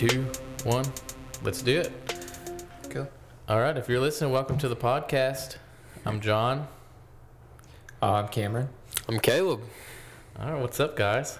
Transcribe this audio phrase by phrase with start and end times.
[0.00, 0.26] two,
[0.64, 0.86] one.
[1.42, 1.92] Let's do it.
[2.88, 3.06] Cool.
[3.50, 3.76] All right.
[3.76, 5.56] If you're listening, welcome to the podcast.
[6.06, 6.68] I'm John.
[8.00, 8.70] Uh, I'm Cameron.
[9.10, 9.60] I'm Caleb.
[10.38, 10.62] All right.
[10.62, 11.38] What's up, guys?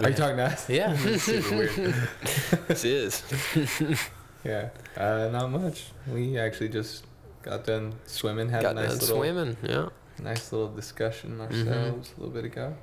[0.00, 0.66] Are you talking to us?
[0.70, 0.96] Yeah.
[1.18, 2.08] Super weird.
[2.68, 3.22] This is.
[4.42, 4.70] yeah.
[4.96, 5.88] Uh, not much.
[6.10, 7.04] We actually just
[7.42, 9.56] got done swimming, had Got a nice done little, swimming.
[9.62, 9.88] Yeah.
[10.18, 11.68] nice little discussion Mm-hmm.
[11.68, 12.74] ourselves a little bit ago.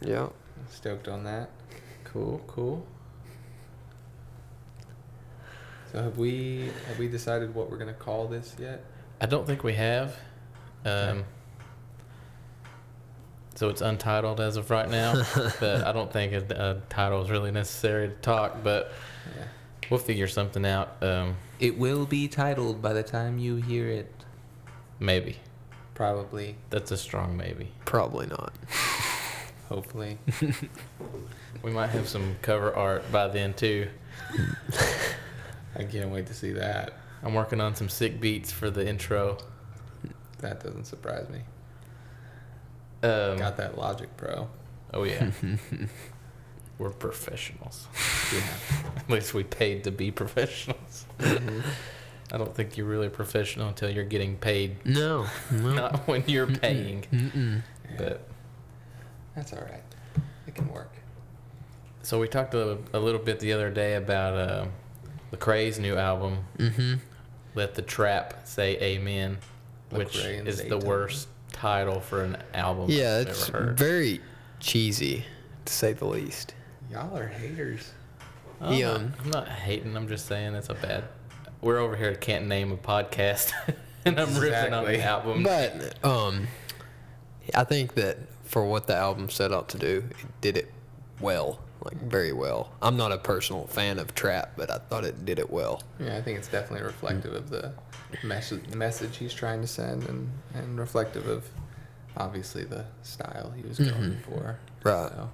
[0.00, 0.28] Yeah.
[0.68, 1.50] Stoked on that.
[2.04, 2.40] cool.
[2.46, 2.86] Cool.
[5.92, 8.84] So have we have we decided what we're gonna call this yet?
[9.20, 10.16] I don't think we have.
[10.84, 11.24] Um, Okay.
[13.56, 15.14] so it's untitled as of right now,
[15.60, 18.62] but I don't think a, a title is really necessary to talk.
[18.62, 18.92] But
[19.36, 19.44] Yeah.
[19.90, 21.02] we'll figure something out.
[21.02, 24.12] Um, It will be titled by the time you hear it.
[24.98, 25.38] maybe
[25.94, 26.56] Probably.
[26.70, 27.72] that's a strong maybe.
[27.84, 28.52] Probably not.
[29.68, 30.18] Hopefully.
[31.62, 33.88] We might have some cover art by then too.
[35.76, 36.92] I can't wait to see that.
[37.22, 39.38] I'm working on some sick beats for the intro.
[40.38, 41.40] That doesn't surprise me.
[43.02, 44.48] Um, Got that Logic Pro.
[44.92, 45.30] Oh yeah.
[46.78, 47.86] We're professionals.
[48.32, 48.42] Yeah.
[48.96, 51.04] At least we paid to be professionals.
[51.18, 55.26] I don't think you're really professional until you're getting paid, No.
[55.50, 55.72] No.
[55.74, 57.04] not when you're paying.
[57.12, 57.62] Mm-mm.
[57.98, 58.28] But
[59.34, 59.82] That's all right.
[60.46, 60.92] It can work.
[62.04, 64.66] so we talked a, a little bit the other day about uh,
[65.32, 66.94] Lecrae's new album, Mm-hmm.
[67.54, 69.38] "Let the Trap Say Amen,"
[69.90, 70.84] which Lecrae and is the Zaytoven.
[70.84, 73.78] worst title for an album Yeah, I've it's ever heard.
[73.78, 74.20] very
[74.60, 75.24] cheesy,
[75.64, 76.54] to say the least.
[76.90, 77.92] Y'all are haters.
[78.60, 78.92] I'm, Yeah.
[78.92, 79.96] not, I'm not hating.
[79.96, 81.04] I'm just saying it's a bad.
[81.60, 83.52] We're over here can't name a podcast,
[84.04, 85.42] and I'm ripping on the album.
[85.42, 86.46] But um,
[87.54, 90.72] I think that for what the album set out to do, it did it
[91.20, 92.72] well, like very well.
[92.82, 95.82] I'm not a personal fan of trap, but I thought it did it well.
[95.98, 97.72] Yeah, I think it's definitely reflective of the
[98.22, 101.48] message message he's trying to send, and and reflective of
[102.16, 104.58] obviously the style he was going for.
[104.82, 105.10] Right.
[105.10, 105.30] So,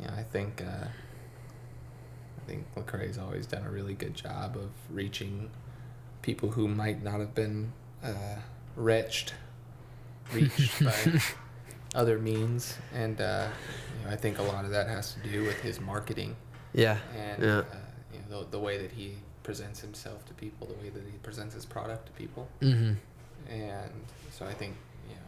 [0.00, 5.50] yeah, I think uh, I think Lecrae's always done a really good job of reaching
[6.22, 8.36] people who might not have been uh,
[8.74, 9.34] reached
[10.32, 10.92] reached by
[11.96, 13.48] other means, and uh,
[13.98, 16.36] you know, I think a lot of that has to do with his marketing
[16.74, 16.98] Yeah.
[17.16, 17.58] and yeah.
[17.58, 17.64] uh,
[18.12, 21.16] you know, the, the way that he presents himself to people, the way that he
[21.22, 22.92] presents his product to people, mm-hmm.
[23.50, 23.90] and
[24.30, 24.76] so I think
[25.08, 25.20] you know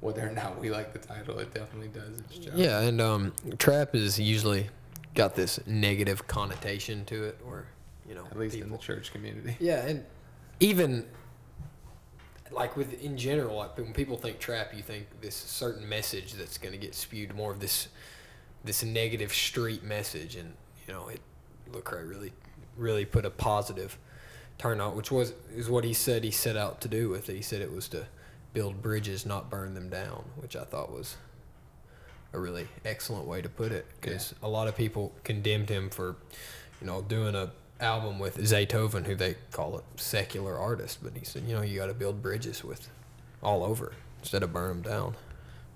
[0.00, 2.54] whether or not we like the title, it definitely does its job.
[2.56, 4.68] Yeah, and um, trap is usually
[5.14, 7.66] got this negative connotation to it, or
[8.08, 9.56] you know, at least in the church community.
[9.58, 10.04] Yeah, and
[10.60, 11.04] even
[12.50, 16.58] like with in general, like when people think trap, you think this certain message that's
[16.58, 17.88] going to get spewed more of this
[18.64, 20.54] this negative street message, and
[20.86, 21.20] you know, it
[21.72, 22.32] Lecrae really
[22.76, 23.98] really put a positive
[24.56, 27.34] turn on, which was is what he said he set out to do with it.
[27.34, 28.06] He said it was to
[28.52, 31.16] build bridges, not burn them down, which I thought was
[32.32, 36.16] a really excellent way to put it because a lot of people condemned him for
[36.80, 37.50] you know doing a
[37.80, 41.78] album with Zaytoven who they call a secular artist but he said you know you
[41.78, 42.88] got to build bridges with
[43.42, 45.14] all over instead of burn them down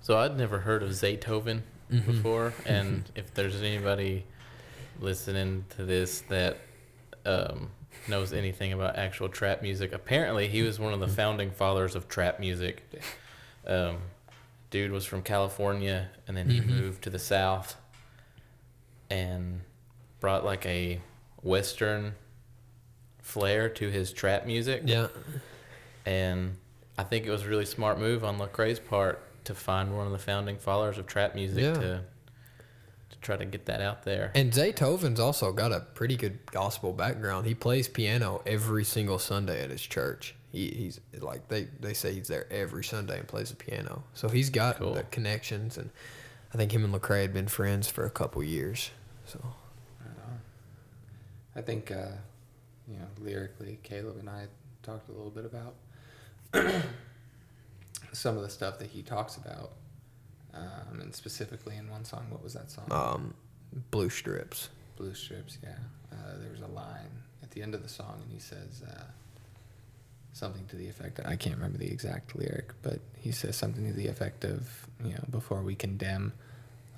[0.01, 1.61] So I'd never heard of Zaytoven
[1.91, 2.11] Mm-hmm.
[2.11, 4.25] before, and if there's anybody
[4.99, 6.57] listening to this that
[7.25, 7.69] um,
[8.07, 11.15] knows anything about actual trap music, apparently he was one of the Mm-hmm.
[11.15, 12.83] founding fathers of trap music.
[13.67, 13.97] Um,
[14.71, 16.69] dude was from California, and then he Mm-hmm.
[16.69, 17.75] moved to the South
[19.09, 19.61] and
[20.19, 20.99] brought like a
[21.43, 22.13] Western
[23.21, 25.07] flair to his trap music yeah
[26.05, 26.57] and
[26.97, 30.11] I think it was a really smart move on Lecrae's part to find one of
[30.11, 31.73] the founding fathers of trap music Yeah.
[31.73, 32.01] to
[33.11, 34.31] to try to get that out there.
[34.35, 39.63] and Zaytoven's also got a pretty good gospel background he plays piano every single Sunday
[39.63, 43.49] at his church he, he's like they, they say he's there every Sunday and plays
[43.49, 44.93] the piano so he's got Cool.
[44.95, 45.89] the connections and
[46.53, 48.89] I think him and Lecrae had been friends for a couple years
[49.25, 49.39] so.
[51.55, 52.07] I think uh,
[52.87, 54.45] you know lyrically, Caleb and I
[54.81, 55.75] talked a little bit about
[58.11, 59.71] some of the stuff that he talks about,
[60.53, 62.27] um, and specifically in one song.
[62.29, 62.85] What was that song?
[62.91, 63.33] um,
[63.91, 65.69] blue strips Blue Strips, yeah.
[66.11, 67.09] Uh, there was a line
[67.41, 69.03] at the end of the song, and he says uh,
[70.33, 73.87] something to the effect that I can't remember the exact lyric, but he says something
[73.87, 76.33] to the effect of, you know, before we condemn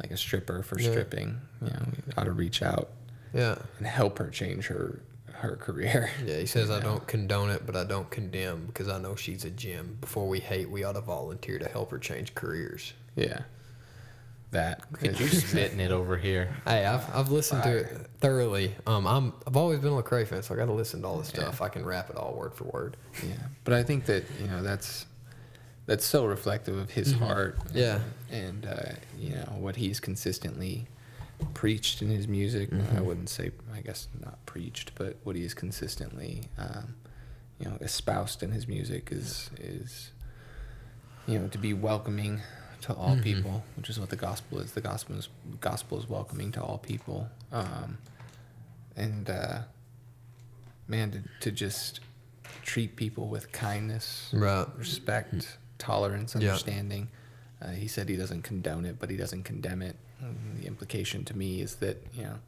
[0.02, 0.92] like a stripper for Yeah.
[0.92, 2.90] stripping, you know, we ought to reach out
[3.36, 5.02] yeah and help her change her
[5.36, 6.10] her career.
[6.26, 9.44] Yeah, he says, I don't condone it, but I don't condemn because I know she's
[9.46, 9.98] a gem.
[10.02, 12.94] Before we hate, we ought to volunteer to help her change careers.
[13.16, 13.42] Yeah.
[14.52, 14.84] that.
[15.04, 16.56] At you spitting it over here.
[16.66, 18.74] Hey, I've, I've listened to it thoroughly.
[18.88, 21.18] Um, I'm I've always been a Lecrae fan, so I got to listen to all
[21.18, 21.62] this stuff.
[21.62, 22.96] I can rap it all word for word.
[23.22, 23.36] Yeah,
[23.66, 25.06] but I think that you know that's
[25.86, 27.60] that's so reflective of his heart.
[27.60, 27.78] Mm-hmm.
[27.78, 28.00] Yeah.
[28.32, 30.88] and uh, you know what he's consistently
[31.54, 32.70] preached in his music.
[32.72, 33.06] I Mm-hmm.
[33.06, 36.96] wouldn't say, I guess, not preached, but what he has consistently, um,
[37.60, 40.12] you know, espoused in his music is is
[41.28, 42.42] you know to be welcoming
[42.82, 43.22] to all Mm-hmm.
[43.24, 44.72] people, which is what the gospel is.
[44.74, 45.30] The gospel is
[45.62, 47.98] gospel is welcoming to all people, um,
[48.96, 49.60] and uh,
[50.88, 52.00] man, to, to just
[52.64, 54.68] treat people with kindness, Right.
[54.78, 56.42] respect, tolerance, Yeah.
[56.42, 57.10] understanding.
[57.62, 59.96] Uh, he said he doesn't condone it, but he doesn't condemn it.
[60.60, 62.40] The implication to me is that you know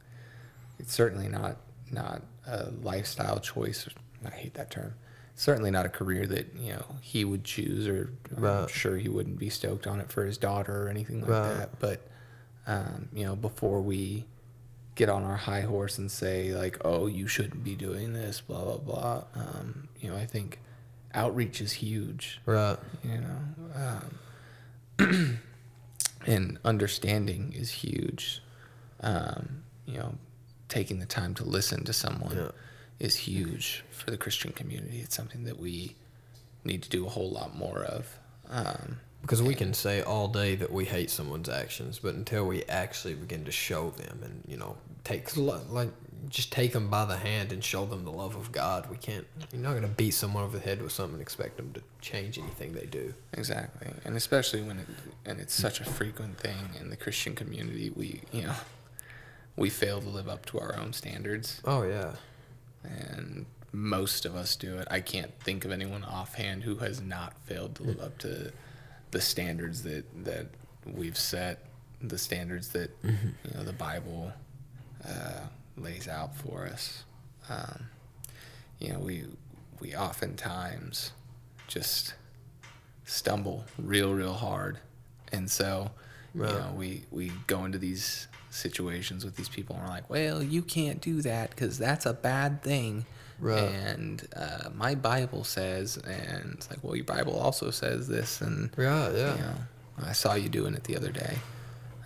[0.78, 1.56] it's certainly not
[1.90, 3.88] not a lifestyle choice.
[4.24, 4.94] I hate that term.
[5.34, 9.38] Certainly not a career that you know he would choose, or I'm sure he wouldn't
[9.38, 11.54] be stoked on it for his daughter or anything like Right.
[11.54, 11.78] that.
[11.78, 12.00] But
[12.66, 14.24] um, you know, before we
[14.96, 18.64] get on our high horse and say like, "Oh, you shouldn't be doing this," blah
[18.64, 19.24] blah blah.
[19.36, 20.58] Um, you know, I think
[21.14, 22.40] outreach is huge.
[22.44, 22.76] Right.
[23.04, 24.00] You know,
[24.98, 25.38] um,
[26.28, 28.42] and understanding is huge.
[29.00, 30.14] Um, you know,
[30.68, 32.50] taking the time to listen to someone Yeah.
[33.00, 35.00] is huge for the Christian community.
[35.00, 35.96] It's something that we
[36.64, 38.18] need to do a whole lot more of.
[38.48, 42.62] Um, Because we can say all day that we hate someone's actions, but until we
[42.64, 45.90] actually begin to show them and you know take like
[46.28, 49.26] just take them by the hand and show them the love of God, we can't.
[49.52, 52.38] You're not gonna beat someone over the head with something and expect them to change
[52.38, 53.14] anything they do.
[53.32, 54.86] Exactly, and especially when it
[55.24, 58.54] and it's such a frequent thing in the Christian community, we you know
[59.56, 62.12] we fail to live up to our own standards, Oh yeah.
[62.84, 64.88] and most of us do it.
[64.90, 68.52] I can't think of anyone offhand who has not failed to live up to
[69.10, 70.46] the standards that that
[70.86, 71.64] we've set,
[72.00, 73.10] the standards that you
[73.54, 74.32] know the Bible
[75.06, 75.40] uh,
[75.82, 77.04] lays out for us.
[77.48, 77.86] Um,
[78.78, 79.24] you know, we
[79.80, 81.12] we oftentimes
[81.66, 82.14] just
[83.04, 84.78] stumble real, real hard,
[85.32, 85.90] and so
[86.34, 86.52] Right.
[86.52, 90.42] you know we we go into these situations with these people and we're like, well,
[90.42, 93.04] you can't do that because that's a bad thing.
[93.40, 93.62] Right.
[93.62, 98.70] And uh, my Bible says, and it's like, well, your Bible also says this, and
[98.76, 99.34] yeah, Yeah.
[99.34, 99.54] you know,
[100.08, 101.38] I saw you doing it the other day.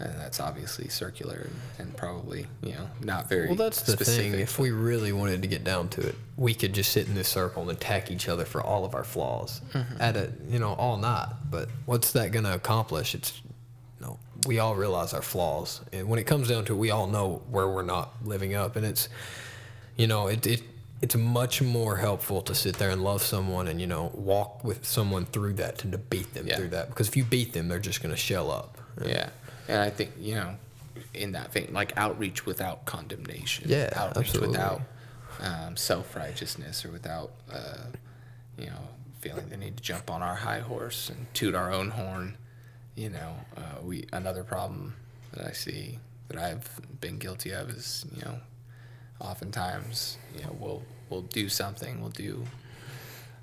[0.02, 1.54] And that's obviously circular and,
[1.88, 4.32] and probably, you know, not very Well, that's the specific.
[4.32, 4.40] thing.
[4.40, 7.28] If we really wanted to get down to it, we could just sit in this
[7.28, 10.00] circle and attack each other for all of our flaws mm-hmm.
[10.00, 11.28] at a you know, all night.
[11.50, 13.14] But what's that going to accomplish?
[13.14, 13.40] It's
[14.00, 17.06] no, we all realize our flaws, and when it comes down to it, we all
[17.06, 19.08] know where we're not living up, and it's,
[19.96, 20.62] you know, it it.
[21.00, 24.87] It's much more helpful to sit there and love someone and you know walk with
[24.87, 26.56] someone through that than to beat them Yeah.
[26.56, 28.78] through that because if you beat them they're just going to shell up.
[29.04, 29.31] Yeah,
[29.69, 30.55] and I think you know,
[31.14, 33.69] in that vein, like outreach without condemnation.
[33.69, 34.49] Yeah, outreach absolutely.
[34.50, 34.81] without
[35.41, 37.87] um, self righteousness or without uh,
[38.59, 38.88] you know
[39.20, 42.37] feeling the need to jump on our high horse and toot our own horn.
[42.94, 44.94] You know, uh, we another problem
[45.32, 45.99] that I see
[46.29, 46.69] that I've
[47.00, 48.41] been guilty of is you know,
[49.20, 52.44] oftentimes you know we'll we'll do something, we'll do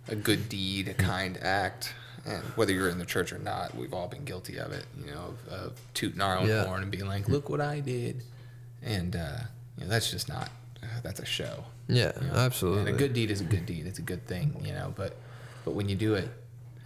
[0.08, 1.94] a good deed, a kind act,
[2.30, 4.86] and whether you're in the church or not, we've all been guilty of it.
[5.04, 6.66] You know, of, of tooting our own Yeah.
[6.66, 8.24] horn and being like, "Look what I did,"
[8.84, 9.38] and uh,
[9.78, 10.50] you know that's just not.
[10.82, 11.66] Uh, that's a show.
[11.88, 12.34] Yeah, you know?
[12.36, 12.82] absolutely.
[12.82, 13.86] And a good deed is a good deed.
[13.88, 14.94] It's a good thing, you know.
[14.96, 15.18] But
[15.66, 16.30] but when you do it,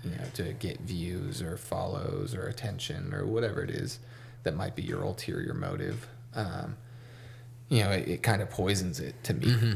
[0.04, 4.00] you know, to get views or follows or attention or whatever it is
[4.44, 6.76] that might be your ulterior motive, um,
[7.70, 9.46] you know, it, it kind of poisons it to me.
[9.48, 9.74] Mm-hmm.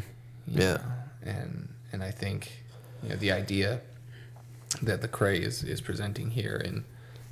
[0.47, 0.73] Yeah.
[0.73, 0.81] know?
[1.23, 2.51] And and I think
[3.03, 3.81] you know the idea
[4.81, 6.83] that Lecrae is, is presenting here in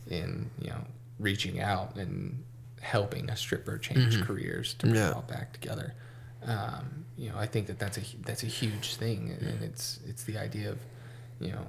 [0.10, 0.86] in you know
[1.20, 2.44] reaching out and
[2.82, 5.04] helping a stripper change careers to bring Mm-hmm.
[5.04, 5.10] Yeah.
[5.12, 5.94] it all back together.
[6.46, 10.24] Um, you know, I think that that's a that's a huge thing, and it's it's
[10.24, 10.78] the idea of
[11.40, 11.66] you know.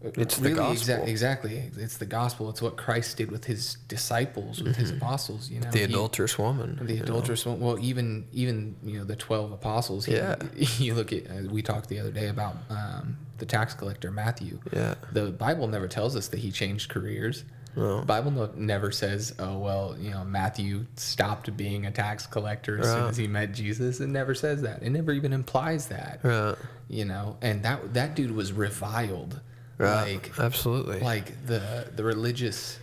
[0.00, 1.04] It's the exa- gospel.
[1.06, 1.72] exactly.
[1.76, 2.48] It's the gospel.
[2.50, 5.50] It's what Christ did with his disciples, with his apostles.
[5.50, 5.72] You know, Mm-hmm.
[5.72, 6.78] the He- adulterous woman.
[6.80, 7.02] the know.
[7.02, 7.58] adulterous one.
[7.58, 10.04] Well, even even you know the twelve apostles.
[10.04, 10.36] He, Yeah.
[10.78, 14.60] You look at uh, we talked the other day about um, the tax collector Matthew.
[14.72, 14.94] Yeah.
[15.12, 17.44] The Bible never tells us that he changed careers.
[17.76, 18.00] No.
[18.00, 22.78] The Bible no, never says, "Oh well, you know Matthew stopped being a tax collector
[22.78, 24.82] as soon as he met Jesus." It never says that.
[24.82, 26.20] It never even implies that.
[26.22, 26.56] Right.
[26.88, 29.40] You know, and that that dude was reviled.
[29.76, 30.14] Right.
[30.14, 31.00] Like Absolutely.
[31.00, 32.80] like the the religious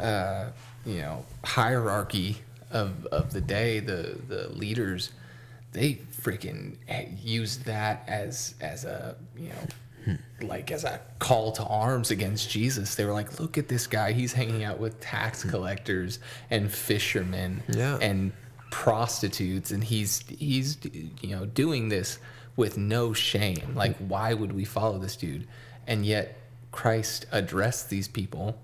[0.00, 0.50] uh,
[0.84, 2.38] you know hierarchy
[2.70, 5.10] of of the day the the leaders
[5.72, 6.76] they freaking
[7.22, 9.66] used that as as a you know
[10.42, 12.94] like as a call to arms against Jesus.
[12.94, 14.12] They were like, "Look at this guy.
[14.12, 16.18] He's hanging out with tax collectors
[16.50, 17.98] and fishermen Yeah.
[18.00, 18.32] and
[18.70, 20.78] prostitutes, and he's he's
[21.20, 22.18] you know doing this
[22.56, 23.72] with no shame.
[23.74, 25.46] Like, why would we follow this dude?"
[25.86, 26.36] And yet,
[26.72, 28.58] Christ addressed these people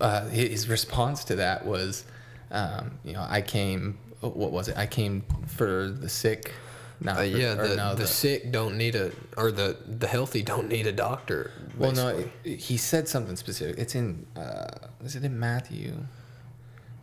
[0.00, 2.04] uh, his response to that was,
[2.50, 3.98] um, you know, I came.
[4.20, 4.76] What was it?
[4.76, 6.52] I came for the sick.
[7.00, 10.68] Not Uh, yeah, the, no, the sick don't need a, or the the healthy don't
[10.68, 11.52] need a doctor.
[11.76, 12.56] Well, no, basically.
[12.56, 13.78] he said something specific.
[13.78, 14.26] It's in.
[14.36, 15.94] Uh, is it in Matthew?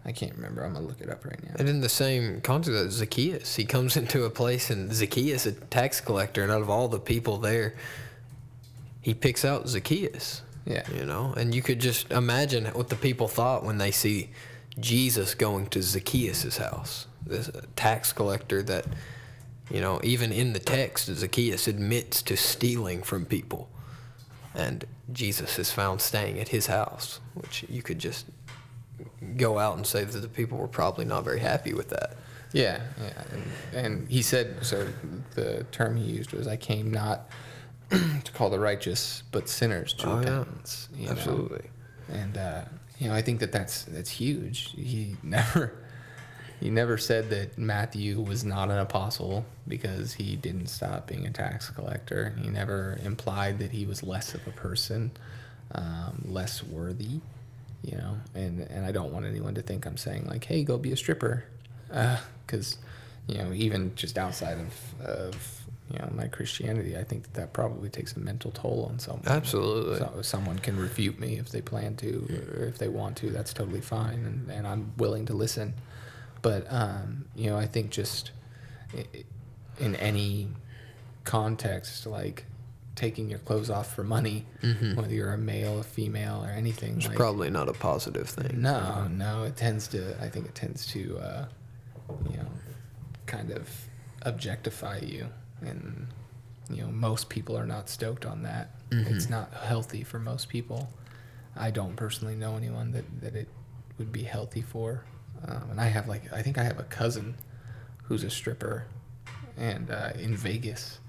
[0.05, 0.63] I can't remember.
[0.63, 1.55] I'm gonna look it up right now.
[1.57, 5.53] And in the same context as Zacchaeus, he comes into a place and Zacchaeus, a
[5.53, 7.75] tax collector, and out of all the people there,
[9.01, 10.41] he picks out Zacchaeus.
[10.65, 10.83] Yeah.
[10.93, 14.31] You know, and you could just imagine what the people thought when they see
[14.79, 18.85] Jesus going to Zacchaeus' house, this uh, tax collector that,
[19.71, 23.69] you know, even in the text, Zacchaeus admits to stealing from people.
[24.53, 28.25] And Jesus is found staying at his house, which you could just
[29.37, 32.15] go out and say that the people were probably not very happy with that.
[32.53, 33.43] Yeah, yeah, and,
[33.85, 34.87] and he said so.
[35.33, 37.29] The term he used was, "I came not
[37.89, 40.37] to call the righteous, but sinners to Oh, yeah.
[40.37, 41.11] repentance." know?
[41.11, 41.65] Absolutely.
[42.07, 42.61] And uh,
[42.97, 44.71] you know, I think that that's that's huge.
[44.71, 45.73] He never
[46.59, 51.31] he never said that Matthew was not an apostle because he didn't stop being a
[51.31, 52.33] tax collector.
[52.41, 55.11] He never implied that he was less of a person,
[55.73, 57.19] um, less worthy.
[57.83, 60.77] You know, and and I don't want anyone to think I'm saying like, "Hey, go
[60.77, 61.45] be a stripper,"
[62.47, 62.77] because
[63.27, 67.53] you know, even just outside of of you know my Christianity, I think that that
[67.53, 69.27] probably takes a mental toll on someone.
[69.27, 69.99] Absolutely.
[69.99, 72.25] So someone can refute me if they plan to,
[72.57, 73.29] or if they want to.
[73.29, 75.75] That's totally fine, and, and I'm willing to listen.
[76.45, 78.31] But um, you know, I think just
[79.79, 80.47] in any
[81.23, 82.45] context, like
[82.95, 84.45] taking your clothes off for money,
[84.95, 88.61] whether you're a male, a female, or anything, It's like, probably not a positive thing.
[88.61, 90.15] no, no, it tends to.
[90.23, 91.45] I think it tends to, uh,
[92.29, 92.47] you know,
[93.25, 93.67] kind of
[94.21, 95.27] objectify you,
[95.61, 96.07] and
[96.69, 98.69] you know, most people are not stoked on that.
[98.91, 100.89] It's not healthy for most people.
[101.55, 103.49] I don't personally know anyone that that it
[103.97, 105.03] would be healthy for.
[105.47, 107.35] Um, and I have like, I think I have a cousin
[108.03, 108.85] who's a stripper,
[109.57, 110.99] and uh, in Vegas,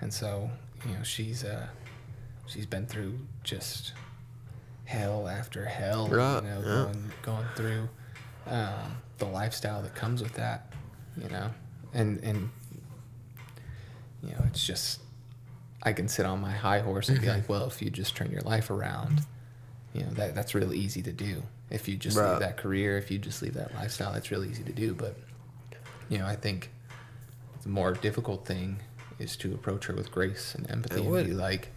[0.00, 0.50] and so
[0.86, 1.66] you know, she's uh,
[2.46, 3.92] she's been through just
[4.84, 6.64] hell after hell, Right, you know, yeah.
[6.84, 7.88] going going through
[8.46, 10.72] um, the lifestyle that comes with that,
[11.16, 11.50] you know,
[11.92, 12.50] and and
[14.22, 15.00] you know, it's just
[15.82, 17.36] I can sit on my high horse and be Mm-hmm.
[17.40, 19.20] like, well, if you just turn your life around,
[19.92, 21.42] you know, that that's really easy to do.
[21.74, 22.30] If you just Right.
[22.30, 24.94] leave that career, if you just leave that lifestyle, It's really easy to do.
[24.94, 25.16] But
[26.08, 26.70] you know, I think
[27.62, 28.78] the more difficult thing
[29.18, 31.70] is to approach her with grace and empathy and be like,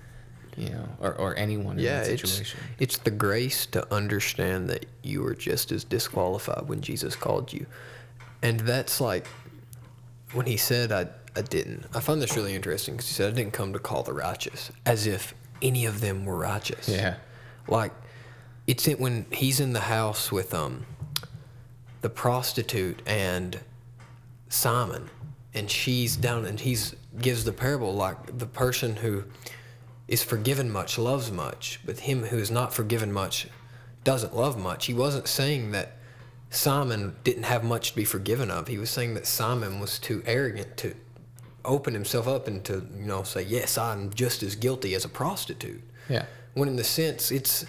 [0.56, 2.60] you know, or, or anyone Yeah, in that it's situation.
[2.80, 7.66] it's the grace to understand that you were just as disqualified when Jesus called you,
[8.42, 9.27] and that's like
[10.34, 13.36] when he said, "I I didn't." I find this really interesting because he said, "I
[13.36, 16.88] didn't come to call the righteous," as if any of them were righteous.
[16.88, 17.16] Yeah.
[17.68, 17.92] like
[18.67, 20.86] it's in, when he's in the house with um
[22.01, 23.59] the prostitute and
[24.50, 25.09] Simon,
[25.53, 29.24] and she's down, and he's gives the parable like the person who
[30.07, 33.47] is forgiven much loves much, but him who is not forgiven much
[34.03, 34.86] doesn't love much.
[34.86, 35.97] He wasn't saying that
[36.50, 38.67] Simon didn't have much to be forgiven of.
[38.67, 40.95] He was saying that Simon was too arrogant to
[41.65, 45.09] open himself up and to you know say yes, I'm just as guilty as a
[45.09, 45.81] prostitute.
[46.07, 46.25] Yeah.
[46.53, 47.65] When in the sense it's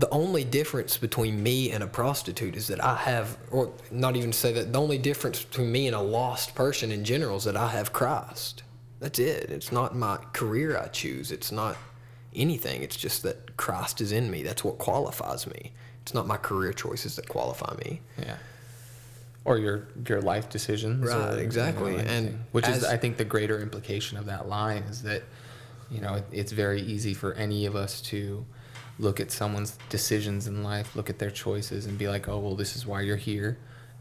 [0.00, 4.32] the only difference between me and a prostitute is that I have, or not even
[4.32, 7.56] say that, the only difference between me and a lost person in general is that
[7.56, 8.62] I have Christ.
[8.98, 9.50] That's it.
[9.50, 11.30] It's not my career I choose.
[11.30, 11.76] It's not
[12.34, 12.82] anything.
[12.82, 14.42] It's just that Christ is in me.
[14.42, 15.72] That's what qualifies me.
[16.00, 18.00] It's not my career choices that qualify me.
[18.18, 18.36] Yeah.
[19.44, 21.06] Or your your life decisions.
[21.06, 21.96] Right, exactly.
[21.96, 22.44] And anything.
[22.52, 25.24] which is, I think, the greater implication of that line is that,
[25.90, 28.46] you know, it, it's very easy for any of us to
[29.00, 32.54] look at someone's decisions in life, look at their choices, and be like, oh, well,
[32.54, 33.56] this is why you're here,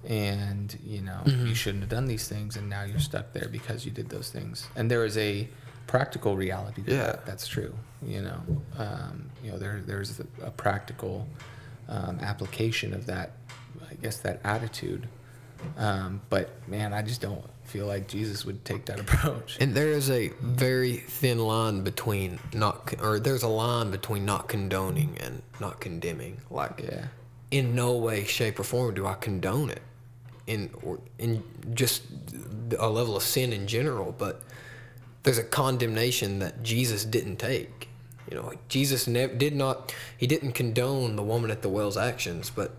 [0.06, 1.48] and you know, Mm-hmm.
[1.48, 4.30] you shouldn't have done these things, and now you're stuck there because you did those
[4.30, 4.68] things.
[4.76, 5.48] And there is a
[5.88, 6.98] practical reality to Yeah.
[7.08, 7.26] that.
[7.26, 7.74] That's true.
[8.06, 8.42] You know,
[8.78, 11.28] um, you know, there there's a, a practical
[11.88, 13.32] um, application of that.
[13.90, 15.08] I guess that attitude.
[15.78, 19.58] Um, but man, I just don't feel like Jesus would take that approach.
[19.60, 24.48] And there is a very thin line between not, or there's a line between not
[24.50, 26.42] condoning and not condemning.
[26.50, 27.06] Like, Yeah.
[27.52, 29.82] in no way, shape, or form do I condone it,
[30.48, 32.04] in or in just
[32.78, 34.14] a level of sin in general.
[34.18, 34.42] But
[35.24, 37.88] there's a condemnation that Jesus didn't take.
[38.30, 42.50] You know, Jesus never did not he didn't condone the woman at the well's actions,
[42.50, 42.74] but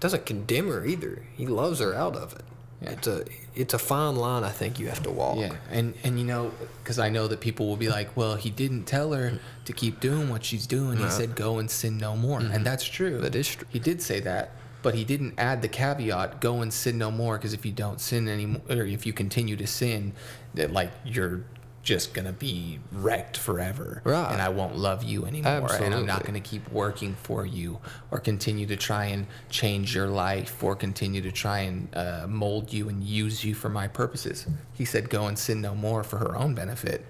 [0.00, 1.22] doesn't condemn her either.
[1.34, 2.44] He loves her out of it.
[2.84, 2.92] Yeah.
[2.92, 3.24] It's a
[3.54, 5.38] it's a fine line I think you have to walk.
[5.38, 8.50] Yeah, and and you know, because I know that people will be like, well, he
[8.50, 10.98] didn't tell her to keep doing what she's doing.
[10.98, 11.12] He Right.
[11.12, 12.62] said, go and sin no more, and mm-hmm.
[12.62, 13.20] that's true.
[13.20, 13.66] That is true.
[13.70, 14.50] He did say that,
[14.82, 18.00] but he didn't add the caveat, go and sin no more, because if you don't
[18.00, 20.12] sin anymore, or if you continue to sin,
[20.54, 21.44] that like you're
[21.84, 24.32] just gonna be wrecked forever, Right.
[24.32, 27.78] and I won't love you anymore, and I'm not gonna keep working for you,
[28.10, 32.72] or continue to try and change your life, or continue to try and uh, mold
[32.72, 34.46] you and use you for my purposes.
[34.72, 37.04] He said, "Go and sin no more" for her own benefit,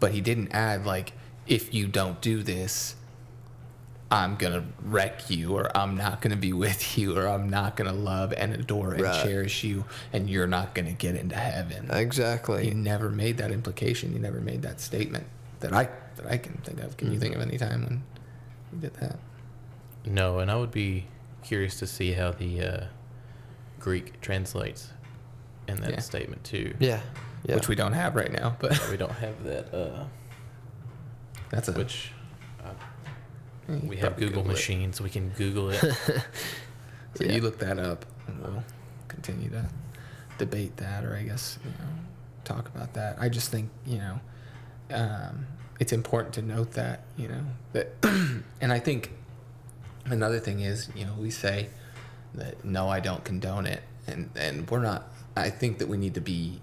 [0.00, 1.12] but he didn't add like,
[1.46, 2.96] "If you don't do this,
[4.12, 7.92] I'm gonna wreck you, or I'm not gonna be with you, or I'm not gonna
[7.92, 9.24] love and adore and Right.
[9.24, 12.74] cherish you, and you're not gonna get into heaven." He Exactly.
[12.74, 14.12] never made that implication.
[14.12, 15.26] He never made that statement
[15.60, 16.96] that I that I can think of.
[16.96, 18.02] Can you think of any time when
[18.72, 19.18] he did that?
[20.04, 21.06] No, and I would be
[21.42, 22.84] curious to see how the uh,
[23.78, 24.90] Greek translates
[25.68, 26.00] in that Yeah.
[26.00, 26.74] statement too.
[26.80, 27.00] Yeah.
[27.44, 27.54] Yeah.
[27.54, 29.72] Which we don't have right now, but We don't have that.
[29.72, 30.04] Uh,
[31.48, 32.19] that's a which you
[33.86, 34.54] we have probably Google Google it.
[34.54, 35.00] machines.
[35.00, 35.82] We can Google it.
[37.16, 37.32] So Yeah.
[37.32, 38.62] you look that up, and we'll
[39.08, 39.68] continue to
[40.38, 41.88] debate that, or I guess you know,
[42.44, 43.16] talk about that.
[43.20, 44.20] I just think you know,
[44.92, 45.46] um,
[45.80, 47.88] it's important to note that you know that,
[48.60, 49.10] and I think
[50.06, 51.68] another thing is you know we say
[52.34, 55.08] that no, I don't condone it, and and we're not.
[55.36, 56.60] I think that we need to be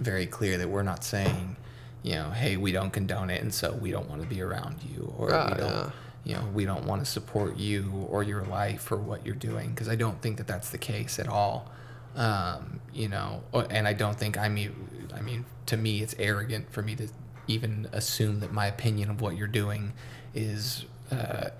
[0.00, 1.56] very clear that we're not saying,
[2.02, 4.82] you know, hey, we don't condone it, and so we don't want to be around
[4.82, 5.90] you, or Right, we don't yeah.
[6.26, 9.70] You know, we don't want to support you or your life or what you're doing
[9.70, 11.70] because I don't think that that's the case at all.
[12.16, 16.72] Um, you know, and I don't think I mean, I mean, to me, it's arrogant
[16.72, 17.08] for me to
[17.46, 19.92] even assume that my opinion of what you're doing
[20.34, 21.50] is, uh,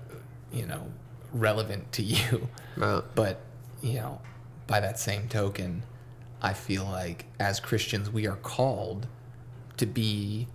[0.51, 0.91] you know,
[1.31, 2.49] relevant to you.
[2.75, 3.03] Right.
[3.15, 3.39] But,
[3.81, 4.19] you know,
[4.67, 5.83] by that same token,
[6.41, 9.07] I feel like as Christians, we are called
[9.77, 10.47] to be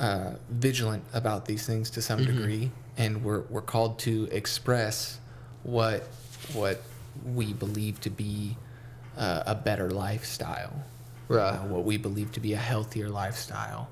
[0.00, 5.20] uh, vigilant about these things to some degree, and we're, we're called to express
[5.62, 6.08] what
[6.54, 6.82] what
[7.24, 8.56] we believe to be
[9.16, 10.84] uh, a better lifestyle,
[11.28, 11.52] Right.
[11.54, 13.88] uh, what we believe to be a healthier lifestyle.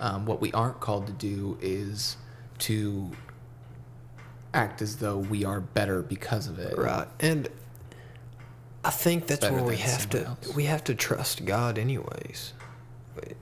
[0.00, 2.16] Um, what we aren't called to do is
[2.60, 3.10] to
[4.52, 6.76] act as though we are better because of it.
[6.76, 7.06] Right.
[7.20, 7.48] And
[8.84, 10.54] I think that's Better where we have to else.
[10.56, 12.52] we have to trust God anyways.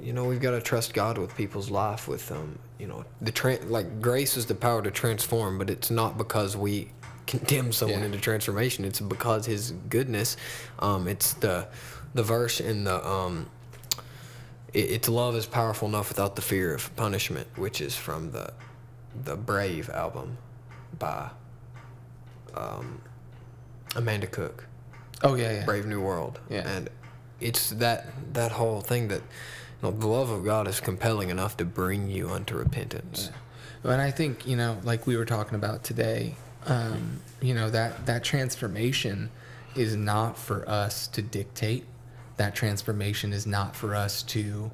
[0.01, 3.33] You know, we've got to trust God with people's life with um, you know, the
[3.33, 6.89] tra- like grace is the power to transform, but it's not because we
[7.27, 8.07] condemn someone Yeah.
[8.07, 8.85] into transformation.
[8.85, 10.37] It's because his goodness.
[10.79, 11.67] Um, it's the
[12.15, 13.49] the verse in the um
[14.73, 18.53] it, it's love is powerful enough without the fear of punishment, which is from the
[19.25, 20.39] the Brave album
[20.99, 21.31] by
[22.55, 23.01] um,
[23.97, 24.67] Amanda Cook,
[25.23, 25.65] Oh yeah, yeah.
[25.65, 26.41] Brave New World.
[26.49, 26.69] Yeah.
[26.69, 26.89] And
[27.41, 29.23] it's that that whole thing that
[29.81, 33.31] the love of God is compelling enough to bring you unto repentance.
[33.83, 36.35] And I think you know, like we were talking about today,
[36.67, 39.31] um, you know that that transformation
[39.75, 41.87] is not for us to dictate.
[42.37, 44.71] That transformation is not for us to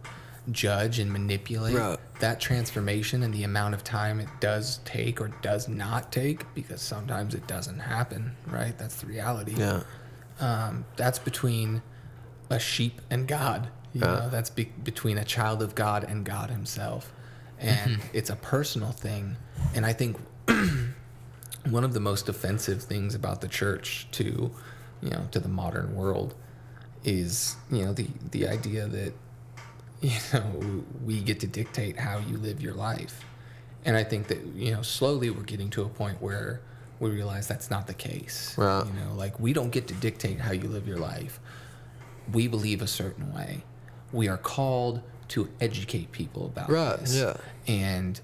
[0.52, 1.76] judge and manipulate.
[1.76, 1.98] Right.
[2.20, 6.80] That transformation and the amount of time it does take or does not take, because
[6.80, 8.36] sometimes it doesn't happen.
[8.46, 8.76] Right?
[8.78, 9.54] That's the reality.
[9.56, 9.82] Yeah.
[10.40, 11.82] um, that's between
[12.50, 13.68] a sheep and God.
[13.96, 14.20] You Yeah.
[14.20, 17.12] know, that's be- between a child of God and God Himself,
[17.58, 18.08] and mm-hmm.
[18.12, 19.36] it's a personal thing.
[19.74, 20.18] And I think
[21.70, 24.50] one of the most offensive things about the church to,
[25.02, 26.34] you know, to the modern world,
[27.04, 29.12] is you know the the idea that
[30.02, 33.24] you know we get to dictate how you live your life,
[33.86, 36.60] and I think that you know slowly we're getting to a point where
[37.00, 38.54] we realize that's not the case.
[38.58, 38.84] Right.
[38.86, 41.40] You know, like we don't get to dictate how you live your life.
[42.32, 43.62] We believe a certain way.
[44.12, 47.16] We are called to educate people about Right, this.
[47.16, 47.36] yeah.
[47.66, 48.20] And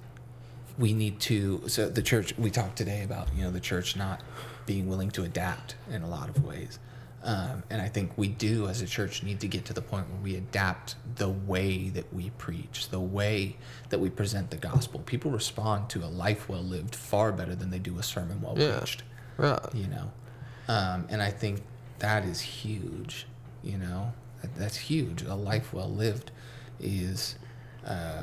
[0.79, 4.23] we need to so the church we talked today about, you know, the church not
[4.67, 6.79] being willing to adapt in a lot of ways.
[7.25, 10.09] Um, and I think we do as a church need to get to the point
[10.11, 13.57] where we adapt the way that we preach, the way
[13.91, 15.01] that we present the gospel.
[15.07, 18.59] People respond to a life well lived far better than they do a sermon well
[18.59, 18.79] Yeah.
[18.79, 19.03] preached
[19.37, 19.61] Right.
[19.75, 20.11] you know
[20.69, 21.63] um, and i think
[22.01, 23.27] that is huge
[23.63, 24.13] you know
[24.57, 26.31] that's huge a life well lived
[26.81, 27.37] is
[27.87, 28.23] uh,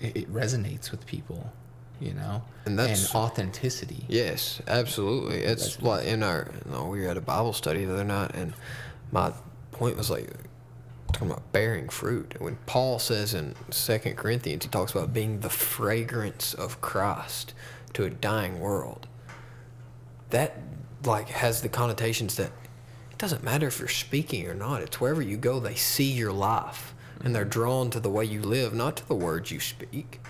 [0.00, 1.52] it, it resonates with people
[2.00, 5.38] you know And that's- authenticity Yes, absolutely.
[5.38, 8.04] It's That's- like in our, you know, we were at a Bible study the other
[8.04, 8.52] night, and
[9.12, 9.32] my
[9.70, 10.28] point was like,
[11.12, 12.34] talking about bearing fruit.
[12.40, 17.52] When Paul says in Second Corinthians, he talks about being the fragrance of Christ
[17.92, 19.06] to a dying world.
[20.30, 20.56] That
[21.04, 22.50] like has the connotations that
[23.22, 24.82] doesn't matter if you're speaking or not.
[24.82, 28.42] It's wherever you go, they see your life and they're drawn to the way you
[28.42, 30.20] live, not to the words you speak.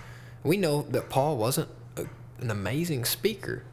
[0.45, 2.05] We know that Paul wasn't a,
[2.39, 3.65] an amazing speaker,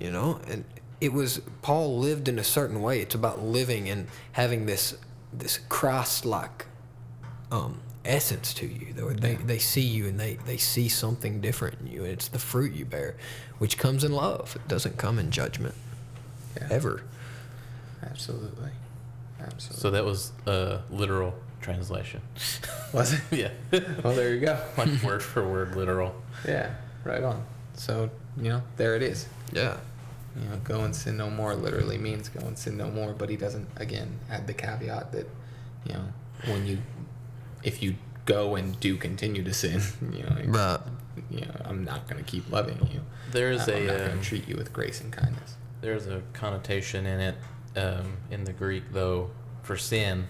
[0.00, 0.64] you know, and
[1.00, 3.00] it was Paul lived in a certain way.
[3.00, 4.96] It's about living and having this
[5.32, 6.66] this Christ-like
[7.52, 8.94] um, essence to you.
[8.94, 12.02] They, they, they see you and they, they see something different in you.
[12.02, 13.14] And it's the fruit you bear,
[13.58, 14.56] which comes in love.
[14.56, 15.76] It doesn't come in judgment,
[16.56, 16.66] Yeah.
[16.70, 17.02] ever.
[18.02, 18.70] Absolutely.
[19.40, 19.80] Absolutely.
[19.80, 22.20] So that was a literal translation.
[22.92, 23.20] was it?
[23.30, 23.50] yeah.
[24.02, 24.58] Well, there you go.
[24.76, 26.14] like word for word literal.
[26.46, 27.44] Yeah, right on.
[27.74, 29.26] So, you know, there it is.
[29.52, 29.76] Yeah.
[30.40, 33.28] You know, go and sin no more literally means go and sin no more, but
[33.28, 35.28] he doesn't, again, add the caveat that,
[35.84, 36.04] you know,
[36.46, 36.78] when you,
[37.64, 39.80] if you go and do continue to sin,
[40.12, 40.80] you know, Right.
[41.30, 43.00] you know I'm not going to keep loving you.
[43.32, 45.54] There's I'm not a going um, to treat you with grace and kindness.
[45.80, 47.34] there's a connotation in it
[47.76, 49.30] um, in the Greek though
[49.62, 50.26] for sin,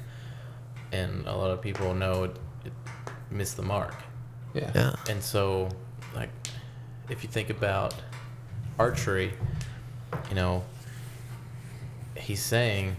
[0.92, 2.72] and a lot of people know it, it
[3.30, 3.94] missed the mark.
[4.54, 4.70] Yeah.
[4.74, 4.96] Yeah.
[5.08, 5.68] And so,
[6.14, 6.30] like,
[7.08, 7.94] if you think about
[8.78, 9.32] archery,
[10.28, 10.64] you know,
[12.16, 12.96] he's saying,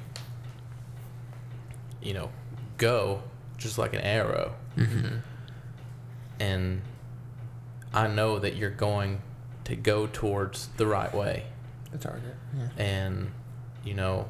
[2.02, 2.30] you know,
[2.78, 3.22] go
[3.58, 4.54] just like an arrow.
[4.78, 5.18] Mm-hmm.
[6.40, 6.82] And
[7.94, 9.22] I know that you're going
[9.66, 11.44] to go towards the right way.
[11.92, 12.36] The target.
[12.58, 12.68] Yeah.
[12.78, 13.32] And,
[13.90, 14.28] you know,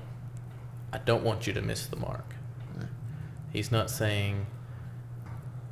[0.93, 2.34] I don't want you to miss the mark.
[3.52, 4.45] He's not saying,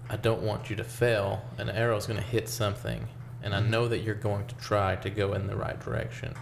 [0.09, 1.45] I don't want you to fail.
[1.57, 3.07] An arrow's going to hit something,
[3.41, 3.69] and I mm-hmm.
[3.69, 6.33] know that you're going to try to go in the right direction.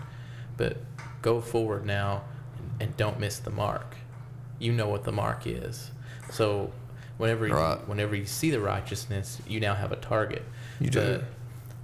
[0.58, 0.78] But
[1.22, 2.24] go forward now
[2.58, 3.96] and, and don't miss the mark.
[4.58, 5.92] You know what the mark is.
[6.32, 6.72] So
[7.18, 7.88] whenever you, Right.
[7.88, 10.44] whenever you see the righteousness, you now have a target.
[10.80, 11.00] You do.
[11.00, 11.24] But,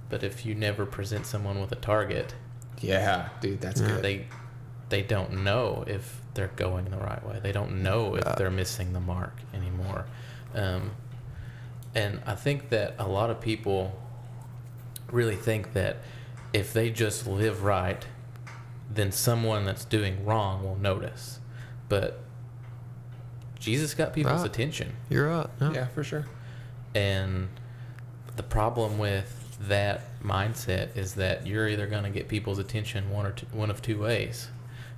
[0.08, 2.34] but if you never present someone with a target,
[2.80, 3.86] Yeah, dude, that's Yeah.
[3.86, 4.02] good.
[4.02, 4.26] they
[4.92, 7.40] they don't know if they're going the right way.
[7.42, 8.34] They don't know if Yeah.
[8.36, 10.04] they're missing the mark anymore.
[10.54, 10.90] Um,
[11.94, 13.98] and I think that a lot of people
[15.10, 15.96] really think that
[16.52, 18.04] if they just live right,
[18.92, 21.40] then someone that's doing wrong will notice.
[21.88, 22.20] But
[23.58, 24.50] Jesus got people's Right.
[24.50, 24.92] attention.
[25.08, 25.46] You're right.
[25.58, 25.72] Yeah.
[25.72, 26.26] yeah, for sure.
[26.94, 27.48] And
[28.36, 33.24] the problem with that mindset is that you're either going to get people's attention one
[33.24, 34.48] or two, one of two ways.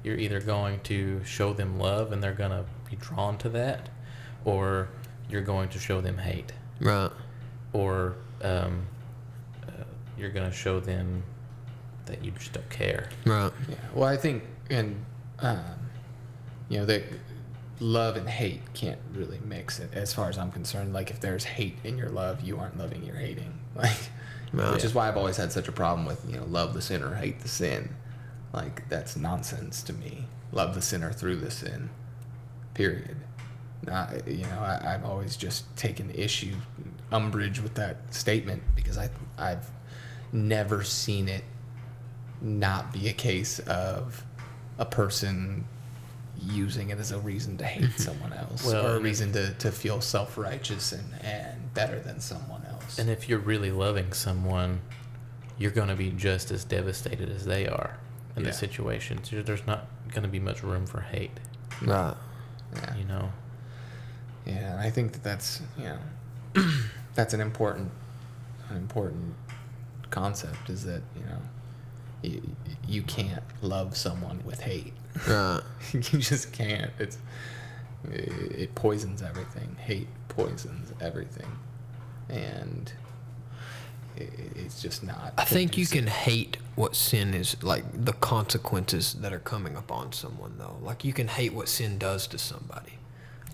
[0.05, 3.88] You're either going to show them love and they're going to be drawn to that,
[4.45, 4.88] or
[5.29, 7.11] you're going to show them hate, Right.
[7.73, 8.87] or um,
[9.67, 9.71] uh,
[10.19, 11.23] you're going to show them
[12.07, 13.09] that you just don't care.
[13.25, 13.51] Right.
[13.69, 13.77] Yeah.
[13.95, 15.03] Well, I think, and
[15.38, 15.59] um,
[16.69, 17.03] you know, that
[17.81, 20.93] love and hate can't really mix it, as far as I'm concerned.
[20.93, 23.59] Like, if there's hate in your love, you aren't loving, you're hating.
[23.75, 23.97] Like,
[24.57, 24.73] Yeah.
[24.73, 27.14] which is why I've always had such a problem with you know, love the sinner,
[27.17, 27.88] hate the sin.
[28.55, 30.27] Like, that's nonsense to me.
[30.53, 31.90] Love the sinner through the sin.
[32.73, 33.17] Period.
[33.85, 36.55] Not, you know, I, I've always just taken issue,
[37.11, 39.69] umbrage with that statement because I, I've
[40.33, 41.43] never seen it
[42.40, 44.25] not be a case of
[44.79, 45.67] a person
[46.40, 48.03] using it as a reason to hate mm-hmm.
[48.03, 52.62] someone else Well, or a reason to, to feel self-righteous and, and better than someone
[52.71, 52.99] else.
[52.99, 54.81] And if you're really loving someone,
[55.59, 57.99] you're going to be just as devastated as they are
[58.37, 58.51] in Yeah.
[58.51, 59.23] the situation.
[59.25, 61.38] So There's not going to be much room for hate,
[61.83, 62.14] Right.
[62.75, 62.97] yeah.
[62.97, 63.31] you know.
[64.47, 65.99] Yeah, and I think that that's you know
[67.14, 67.90] that's an important
[68.70, 69.35] an important
[70.11, 71.38] concept is that you know
[72.23, 72.42] you,
[72.87, 74.92] you can't love someone with hate.
[75.29, 75.61] Right.
[75.92, 76.90] you just can't.
[76.99, 77.18] It's
[78.12, 79.77] it, it poisons everything.
[79.81, 81.51] Hate poisons everything,
[82.29, 82.92] and
[84.16, 85.35] it, it's just not.
[85.37, 90.12] I think you can hate what sin is, like the consequences that are coming upon
[90.12, 90.77] someone, though.
[90.83, 92.92] Like you can hate what sin does to somebody.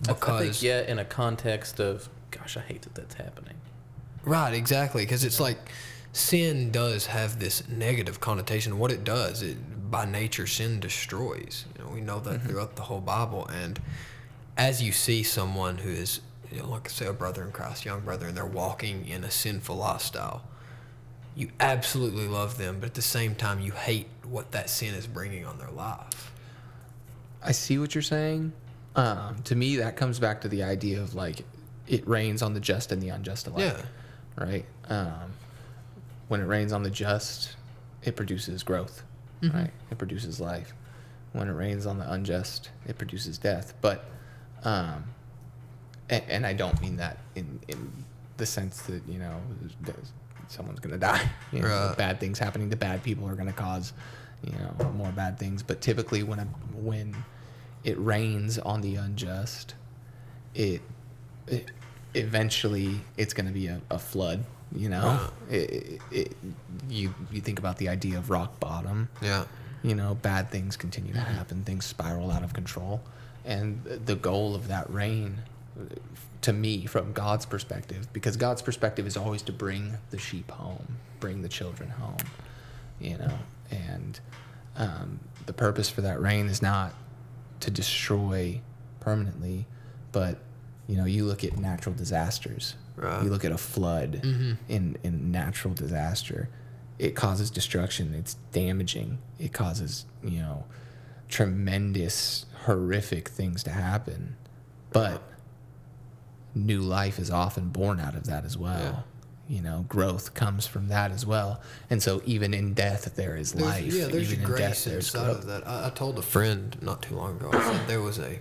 [0.07, 3.55] I- Because I think, yeah, in a context of, gosh, I hate that that's happening.
[4.23, 5.03] Right, exactly.
[5.03, 5.57] Because it's like
[6.13, 8.77] sin does have this negative connotation.
[8.77, 9.57] What it does, it
[9.91, 11.65] by nature, sin destroys.
[11.77, 12.47] You know, we know that mm-hmm.
[12.47, 13.47] throughout the whole Bible.
[13.47, 13.79] And
[14.57, 16.21] as you see someone who is,
[16.51, 19.31] you know, like say a brother in Christ, young brother, and they're walking in a
[19.31, 20.43] sinful lifestyle,
[21.35, 25.07] you absolutely love them, but at the same time, you hate what that sin is
[25.07, 26.31] bringing on their life.
[27.43, 28.51] I see what you're saying.
[28.95, 31.43] Um, to me, that comes back to the idea of like
[31.87, 33.63] it rains on the just and the unjust alike.
[33.63, 33.81] Yeah.
[34.45, 34.65] Right.
[34.89, 35.31] Um,
[36.27, 37.55] when it rains on the just,
[38.03, 39.03] it produces growth.
[39.41, 39.71] Right.
[39.89, 40.73] It produces life.
[41.33, 43.73] When it rains on the unjust, it produces death.
[43.81, 44.05] But
[44.63, 45.05] um,
[46.09, 47.91] and, and I don't mean that in in
[48.37, 49.39] the sense that you know
[49.81, 50.11] there's-
[50.51, 51.29] someone's gonna die.
[51.51, 51.97] You know, Right.
[51.97, 53.93] bad things happening to bad people are gonna cause
[54.43, 55.63] you know more bad things.
[55.63, 57.15] But typically, when a, when
[57.83, 59.75] it rains on the unjust,
[60.55, 60.81] it,
[61.47, 61.71] it
[62.13, 64.43] eventually it's gonna be a, a flood.
[64.73, 66.35] You know, it, it, it,
[66.89, 69.43] you you think about the idea of rock bottom Yeah.
[69.83, 73.01] you know, bad things continue to happen, things spiral out of control.
[73.43, 75.39] And the goal of that rain,
[76.41, 80.97] to me, from God's perspective, because God's perspective is always to bring the sheep home,
[81.19, 82.17] bring the children home,
[82.99, 83.37] you know,
[83.69, 84.19] and
[84.75, 86.93] um, the purpose for that rain is not
[87.59, 88.61] to destroy
[88.99, 89.67] permanently,
[90.11, 90.39] but
[90.87, 92.75] you know, you look at natural disasters.
[92.97, 93.23] Right.
[93.23, 94.19] You look at a flood
[94.67, 96.49] in in natural disaster.
[96.99, 98.13] It causes destruction.
[98.13, 99.19] It's damaging.
[99.39, 100.65] It causes you know
[101.29, 104.35] tremendous, horrific things to happen.
[104.91, 105.23] But
[106.55, 109.05] new life is often born out of that as well.
[109.47, 111.61] You know, growth comes from that as well.
[111.89, 113.93] And so even in death there is There's- life.
[113.93, 115.37] Yeah, there's even death grace there's inside growth.
[115.39, 115.67] of that.
[115.67, 117.49] I, I told a friend not too long ago.
[117.53, 118.39] I said there was a.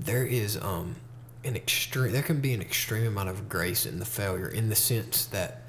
[0.00, 0.96] There is um,
[1.44, 2.12] an extreme.
[2.12, 5.62] There can be an extreme amount of grace in the failure, in the sense that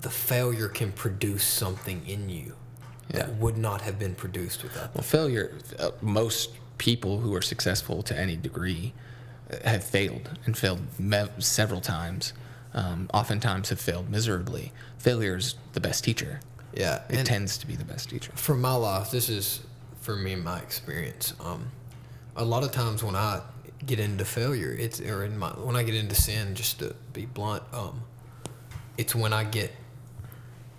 [0.00, 2.54] the failure can produce something in you
[3.10, 8.02] that would not have been produced without Well, failure, uh, most people who are successful
[8.02, 8.92] to any degree
[9.52, 12.32] uh, have failed and failed me- several times.
[12.72, 14.72] Um, oftentimes have failed miserably.
[14.98, 16.40] Failure is the best teacher.
[16.72, 18.32] Yeah, It tends to be the best teacher.
[18.34, 19.60] for my life, this is
[20.00, 21.34] for me my experience.
[21.38, 21.70] Um,
[22.34, 23.42] a lot of times when I
[23.86, 27.26] get into failure, it's or in my when I get into sin, just to be
[27.26, 28.02] blunt, um,
[28.98, 29.70] it's when I get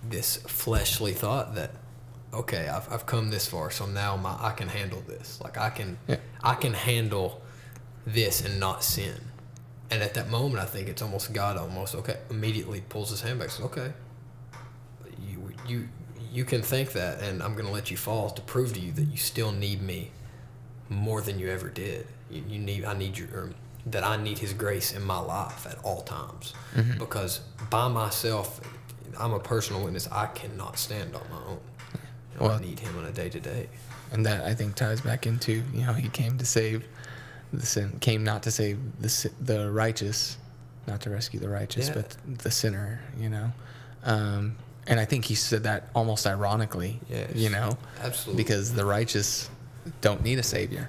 [0.06, 1.70] this fleshly thought that
[2.36, 5.40] okay, I've, I've come this far, so now my I can handle this.
[5.42, 6.16] Like I can Yeah.
[6.42, 7.42] I can handle
[8.06, 9.16] this and not sin.
[9.90, 13.38] And at that moment, I think it's almost God almost okay immediately pulls his hand
[13.40, 13.50] back.
[13.50, 13.92] Says, okay,
[15.20, 15.88] you you
[16.32, 19.04] you can think that, and I'm gonna let you fall to prove to you that
[19.04, 20.10] you still need me
[20.88, 22.06] more than you ever did.
[22.30, 23.50] You, you need I need your or
[23.86, 26.98] that I need His grace in my life at all times Mm-hmm.
[26.98, 28.60] because by myself,
[29.18, 30.08] I'm a personal witness.
[30.10, 31.60] I cannot stand on my own.
[32.38, 33.68] And I Well- need Him on a day to day.
[34.12, 36.84] And that I think ties back into you know he came to save
[37.52, 40.36] the sin, came not to save the the righteous,
[40.86, 41.94] not to rescue the righteous, Yeah.
[41.94, 43.00] but the sinner.
[43.18, 43.52] You know,
[44.04, 47.00] um, and I think he said that almost ironically.
[47.10, 47.30] Yes.
[47.34, 48.42] You know, Absolutely.
[48.44, 49.50] because the righteous
[50.02, 50.88] don't need a savior,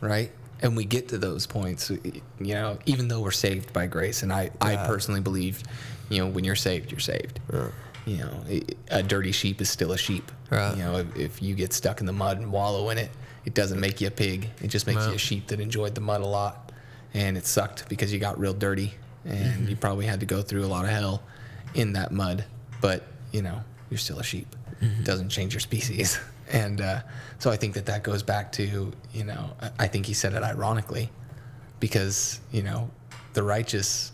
[0.00, 0.30] right?
[0.62, 2.22] And we get to those points, you
[2.54, 4.22] know, even though we're saved by grace.
[4.22, 5.62] And I, I personally believe,
[6.08, 7.40] you know, when you're saved, you're saved.
[7.52, 7.68] Yeah.
[8.06, 8.44] You know,
[8.90, 10.30] a dirty sheep is still a sheep.
[10.50, 10.76] Right.
[10.76, 13.10] You know, if, if you get stuck in the mud and wallow in it,
[13.46, 14.50] it doesn't make you a pig.
[14.62, 15.08] It just makes No.
[15.10, 16.72] you a sheep that enjoyed the mud a lot.
[17.14, 18.92] And it sucked because you got real dirty
[19.24, 19.68] and Mm-hmm.
[19.68, 21.22] you probably had to go through a lot of hell
[21.74, 22.44] in that mud.
[22.80, 24.54] But, you know, you're still a sheep.
[24.82, 25.00] Mm-hmm.
[25.00, 26.18] It doesn't change your species.
[26.52, 27.00] And uh,
[27.38, 30.34] so I think that that goes back to, you know, I- I think he said
[30.34, 31.08] it ironically
[31.80, 32.90] because, you know,
[33.32, 34.12] the righteous,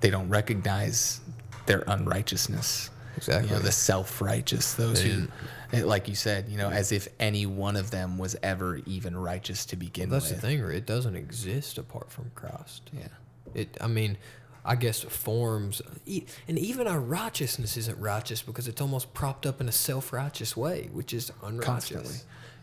[0.00, 1.20] they don't recognize
[1.66, 2.90] their unrighteousness.
[3.26, 3.62] You know, Exactly.
[3.62, 5.26] the self righteous, those who,
[5.72, 9.64] like you said, you know, as if any one of them was ever even righteous
[9.66, 10.40] to begin That's with.
[10.40, 10.76] That's the thing.
[10.76, 12.90] It doesn't exist apart from Christ.
[12.92, 13.08] Yeah.
[13.54, 13.76] It.
[13.80, 14.16] I mean,
[14.64, 19.68] I guess forms, and even our righteousness isn't righteous because it's almost propped up in
[19.68, 21.64] a self-righteous way, which is unrighteous.
[21.66, 22.14] Constantly.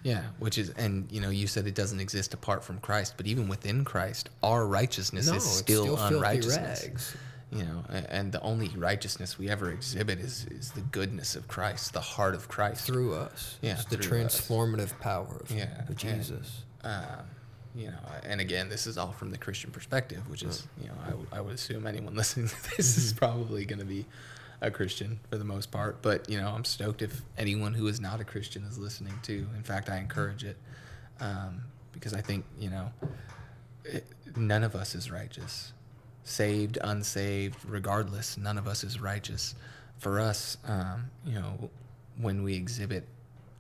[0.04, 3.26] Yeah, which is, and you know, you said it doesn't exist apart from Christ, but
[3.26, 7.16] even within Christ, our righteousness No, is it's still, still unrighteousness.
[7.52, 11.94] You know, and the only righteousness we ever exhibit is, is the goodness of Christ,
[11.94, 12.86] the heart of Christ.
[12.86, 13.58] through us.
[13.62, 14.42] Yeah, it's the through us.
[14.42, 15.96] transformative power of, Yeah, of.
[15.96, 16.64] Jesus.
[16.84, 17.04] um,
[17.74, 20.96] you know, and again, this is all from the Christian perspective, which is, you know,
[21.06, 24.06] I, w- I would assume anyone listening to this is probably going to be
[24.60, 26.02] a Christian for the most part.
[26.02, 29.48] But, you know, I'm stoked if anyone who is not a Christian is listening too.
[29.56, 30.58] In fact, I encourage it
[31.22, 31.62] um,
[31.94, 32.92] because I think, you know,
[33.86, 34.06] it,
[34.36, 35.72] none of us is righteous.
[36.38, 39.56] Saved, unsaved, regardless, none of us is righteous.
[39.98, 41.70] For us, um, you know,
[42.20, 43.08] when we exhibit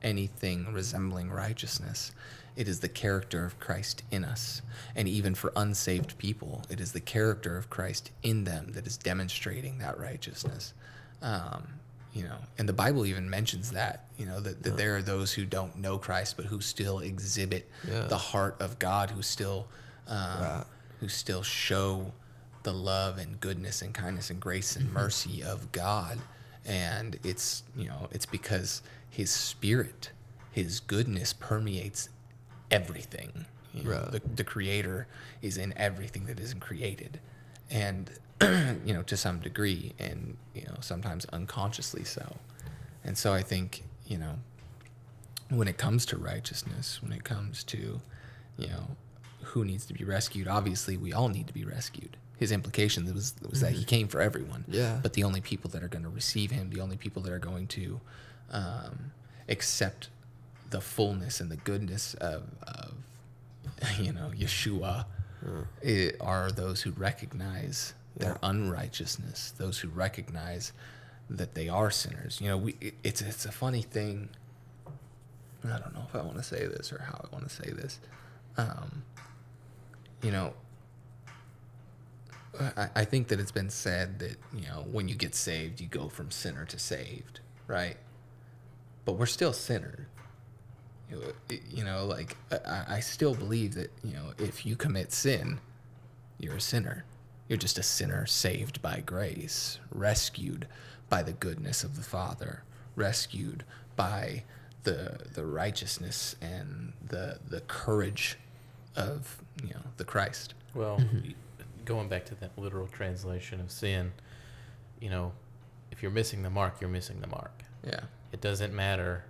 [0.03, 2.11] anything resembling righteousness,
[2.57, 4.61] it is the character of Christ in us.
[4.97, 8.97] And even for unsaved people, it is the character of Christ in them that is
[8.97, 10.73] demonstrating that righteousness.
[11.21, 11.69] Um,
[12.13, 15.31] you know, and the Bible even mentions that, you know, that, that there are those
[15.31, 18.07] who don't know Christ, but who still exhibit Yeah.
[18.07, 19.69] the heart of God, who still,
[20.07, 20.63] um, Right.
[20.99, 22.11] who still show
[22.67, 24.95] the love and goodness and kindness and grace and mm-hmm.
[24.95, 26.17] mercy of God.
[26.65, 30.11] And it's, you know, it's because his spirit,
[30.51, 32.09] his goodness permeates
[32.69, 33.45] everything.
[33.73, 34.11] You know, Right.
[34.11, 35.07] the, the creator
[35.41, 37.21] is in everything that isn't created.
[37.71, 42.35] And, you know, to some degree, and, you know, sometimes unconsciously so.
[43.05, 44.39] And so I think, you know,
[45.49, 48.01] when it comes to righteousness, when it comes to,
[48.57, 48.97] you know,
[49.41, 52.17] who needs to be rescued, obviously we all need to be rescued.
[52.37, 54.63] His implication was, was that he came for everyone.
[54.67, 54.99] Yeah.
[55.01, 57.39] But the only people that are going to receive him, the only people that are
[57.39, 57.99] going to
[58.51, 59.11] um,
[59.49, 60.09] accept
[60.69, 62.93] the fullness and the goodness of, of
[63.99, 65.05] you know, Yeshua
[65.85, 70.73] i- are those who recognize their unrighteousness, those who recognize
[71.29, 72.39] that they are sinners.
[72.41, 74.29] You know, we it- it's it's a funny thing.
[75.63, 77.71] I don't know if I want to say this or how I want to say
[77.71, 77.99] this.
[78.57, 79.03] Um,
[80.23, 80.53] you know,
[82.77, 85.87] I, I think that it's been said that you know when you get saved, you
[85.87, 87.97] go from sinner to saved, right?
[89.05, 90.07] But we're still sinner.
[91.09, 94.75] You know, it- you know, like I, I still believe that you know if you
[94.75, 95.59] commit sin,
[96.39, 97.05] you're a sinner.
[97.47, 100.67] You're just a sinner saved by grace, rescued
[101.09, 102.63] by the goodness of the Father,
[102.95, 103.63] rescued
[103.95, 104.43] by
[104.83, 108.37] the the righteousness and the the courage
[108.97, 110.53] of you know the Christ.
[110.73, 111.19] Well, mm-hmm.
[111.29, 111.35] y-
[111.87, 114.11] going back to that literal translation of sin,
[114.99, 115.31] you know,
[115.91, 117.63] if you're missing the mark, you're missing the mark.
[117.83, 118.01] Yeah.
[118.33, 119.23] It doesn't matter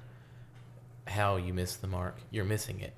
[1.05, 2.93] how you miss the mark, you're missing it.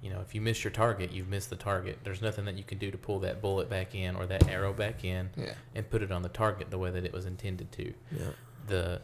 [0.00, 1.98] You know, if you miss your target, you've missed the target.
[2.04, 4.72] There's nothing that you can do to pull that bullet back in or that arrow
[4.72, 5.52] back in Yeah.
[5.74, 7.92] and put it on the target the way that it was intended to.
[8.10, 8.24] Yeah.
[8.68, 9.00] The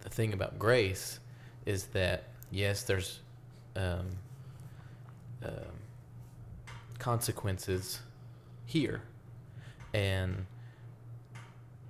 [0.00, 1.18] the thing about grace
[1.64, 3.20] is that yes, there's
[3.76, 4.06] um,
[5.42, 5.52] um,
[6.98, 8.00] consequences
[8.66, 9.02] here,
[9.92, 10.46] and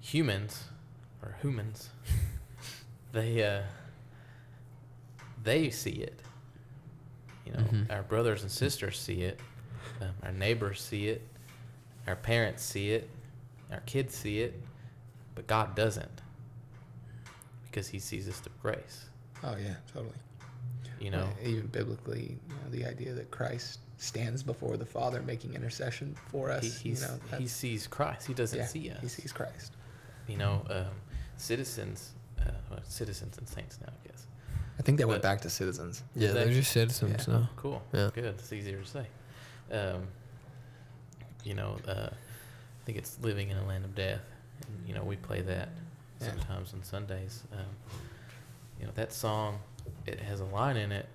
[0.01, 0.65] humans
[1.23, 1.91] or humans,
[3.13, 3.63] they uh,
[5.43, 6.21] they see it.
[7.47, 7.91] You know, Mhm.
[7.91, 9.39] our brothers and sisters see it,
[10.01, 11.23] um, our neighbors see it,
[12.07, 13.09] our parents see it,
[13.71, 14.61] our kids see it,
[15.35, 16.23] but God doesn't
[17.65, 19.07] because He sees us through grace.
[19.43, 20.15] Oh yeah, totally.
[21.01, 25.55] You know, even biblically, you know, the idea that Christ stands before the Father making
[25.55, 26.79] intercession for us.
[26.81, 28.27] he, you know, he sees Christ.
[28.27, 29.01] He doesn't yeah, see us.
[29.01, 29.73] He sees Christ.
[30.29, 30.87] You know, um,
[31.37, 34.27] citizens, uh, well, citizens and saints now, I guess.
[34.79, 36.03] I think they went back to citizens.
[36.15, 37.35] Yeah, That- they're just citizens Yeah.
[37.35, 37.51] now.
[37.57, 37.83] Cool.
[37.93, 38.11] Yeah.
[38.15, 38.25] Good.
[38.39, 39.07] It's easier to say.
[39.73, 40.09] Um,
[41.45, 44.21] you know, uh, I think it's living in a land of death,
[44.67, 45.69] and you know we play that
[46.21, 46.31] Yeah.
[46.31, 47.43] sometimes on Sundays.
[47.53, 47.67] Um,
[48.81, 49.61] you know that song,
[50.07, 51.07] it has a line in it,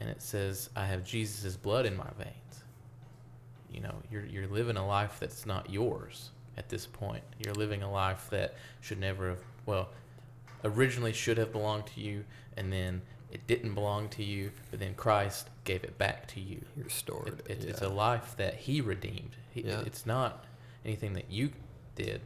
[0.00, 2.64] and it says, "I have Jesus' blood in my veins."
[3.72, 7.22] You know, you're you're living a life that's not yours at this point.
[7.38, 9.90] You're living a life that should never have well,
[10.64, 12.24] originally should have belonged to you,
[12.56, 16.60] and then it didn't belong to you, but then Christ gave it back to you.
[16.74, 17.64] He restored It, it.
[17.64, 19.36] it, It's a life that He redeemed.
[19.52, 19.82] He, Yeah.
[19.86, 20.44] It's not
[20.84, 21.52] anything that you
[21.94, 22.22] did.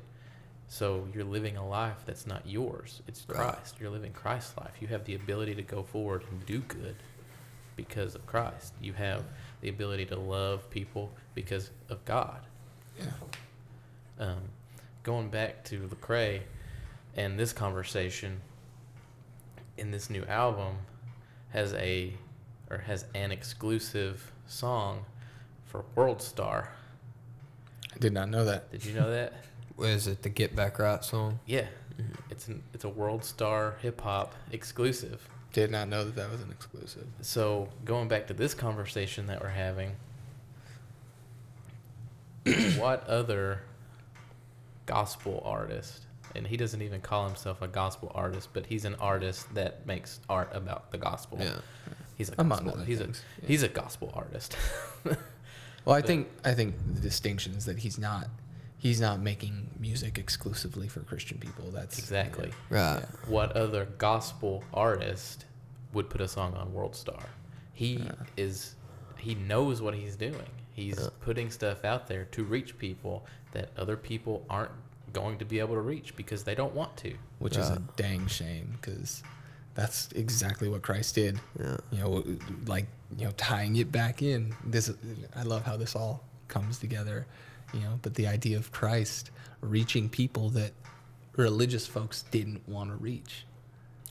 [0.69, 3.03] So you're living a life that's not yours.
[3.07, 3.37] It's Right.
[3.53, 3.75] Christ.
[3.79, 4.73] You're living Christ's life.
[4.81, 6.97] You have the ability to go forward and do good
[7.77, 8.75] because of Christ.
[8.81, 9.25] You have
[9.61, 12.41] the ability to love people because of God.
[12.99, 13.07] Yeah.
[14.19, 14.41] Um,
[15.03, 16.41] going back to Lecrae
[17.17, 18.41] and this conversation
[19.77, 20.77] in this new album
[21.51, 22.13] has a
[22.71, 25.05] or has an exclusive song
[25.65, 26.71] for World Star.
[27.93, 28.71] I did not know that.
[28.73, 29.33] Did you know that?
[29.77, 30.23] What is it?
[30.23, 31.41] The Get Back Right song?
[31.47, 31.67] Yeah,
[32.31, 35.29] it's an it's a World Star hip hop exclusive.
[35.55, 37.07] Did not know that that was an exclusive.
[37.23, 39.93] So going back to this conversation that we're having,
[42.77, 43.63] what other
[44.87, 46.03] gospel artist?
[46.35, 50.21] And he doesn't even call himself a gospel artist, but he's an artist that makes
[50.29, 51.39] art about the gospel.
[51.41, 51.57] Yeah.
[52.19, 53.49] he's a Among gospel, other he's things, a yeah.
[53.49, 54.57] he's a gospel artist.
[55.87, 58.29] Well, I But- think I think the distinction is that he's not
[58.85, 61.71] he's not making music exclusively for Christian people.
[61.73, 62.51] That's exactly.
[62.69, 63.01] Right.
[63.01, 63.07] Yeah.
[63.29, 65.47] What other gospel artist
[65.95, 67.25] would put a song on World Star?
[67.73, 68.13] He Yeah.
[68.37, 68.77] is
[69.17, 70.51] he knows what he's doing.
[70.75, 71.09] He's Yeah.
[71.23, 74.73] putting stuff out there to reach people that other people aren't
[75.15, 77.15] going to be able to reach because they don't want to.
[77.39, 79.23] which is a dang shame because
[79.75, 81.41] that's exactly what Christ did.
[81.59, 81.77] Yeah.
[81.91, 82.25] You know,
[82.67, 82.87] like
[83.17, 84.55] you know, tying it back in.
[84.65, 84.91] This
[85.35, 87.27] I love how this all comes together.
[87.75, 90.73] You know, but the idea of Christ reaching people that
[91.37, 93.45] religious folks didn't want to reach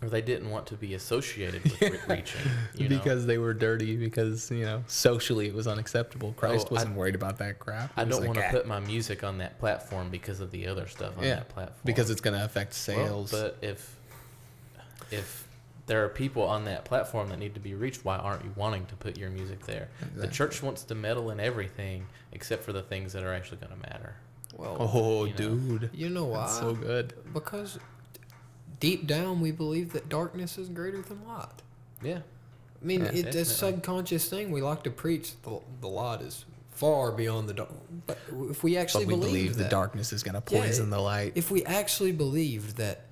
[0.01, 2.41] Or they didn't want to be associated with re- reaching.
[2.75, 2.97] You know?
[2.97, 6.33] because they were dirty because you know socially it was unacceptable.
[6.33, 7.91] Christ Oh, wasn't worried about that crap.
[7.95, 10.67] I He don't want to "Ah." put my music on that platform because of the
[10.67, 11.79] other stuff on yeah that platform.
[11.85, 13.31] because it's going to affect Well, sales.
[13.31, 13.95] but if
[15.11, 15.47] if
[15.85, 18.05] there are people on that platform that need to be reached.
[18.05, 19.89] Why aren't you wanting to put your music there?
[20.15, 23.73] The church wants to meddle in everything except for the things that are actually going
[23.73, 24.15] to matter.
[24.55, 25.37] Well, Oh, you know.
[25.37, 25.89] dude.
[25.93, 26.41] you know why?
[26.41, 27.13] That's so good.
[27.33, 27.79] Because
[28.79, 31.61] deep down we believe that darkness is greater than light.
[32.01, 32.19] Yeah.
[32.81, 33.11] I mean, Yeah.
[33.13, 34.51] it's a subconscious thing.
[34.51, 37.69] We like to preach the, the light is far beyond the dark.
[38.07, 38.17] But
[38.49, 40.99] if we actually But we believe believe the darkness is going to Yeah, poison the
[40.99, 41.33] light.
[41.35, 43.05] if we actually believed that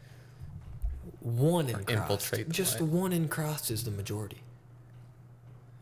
[1.22, 2.90] one in Or Christ, infiltrate the just light.
[2.90, 4.42] one in Christ is the majority,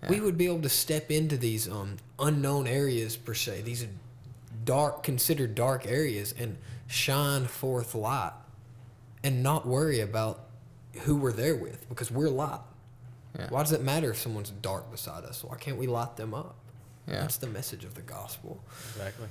[0.04, 0.10] Yeah.
[0.10, 3.86] we would be able to step into these um, unknown areas per se, these
[4.66, 8.34] dark, considered dark areas, and shine forth light,
[9.24, 10.42] and not worry about
[11.02, 12.60] who we're there with because we're light.
[13.38, 13.48] Yeah.
[13.50, 15.44] Why does it matter if someone's dark beside us?
[15.44, 16.56] Why can't we light them up?
[17.08, 17.22] Yeah.
[17.22, 18.60] That's the message of the gospel.
[18.96, 19.28] Exactly.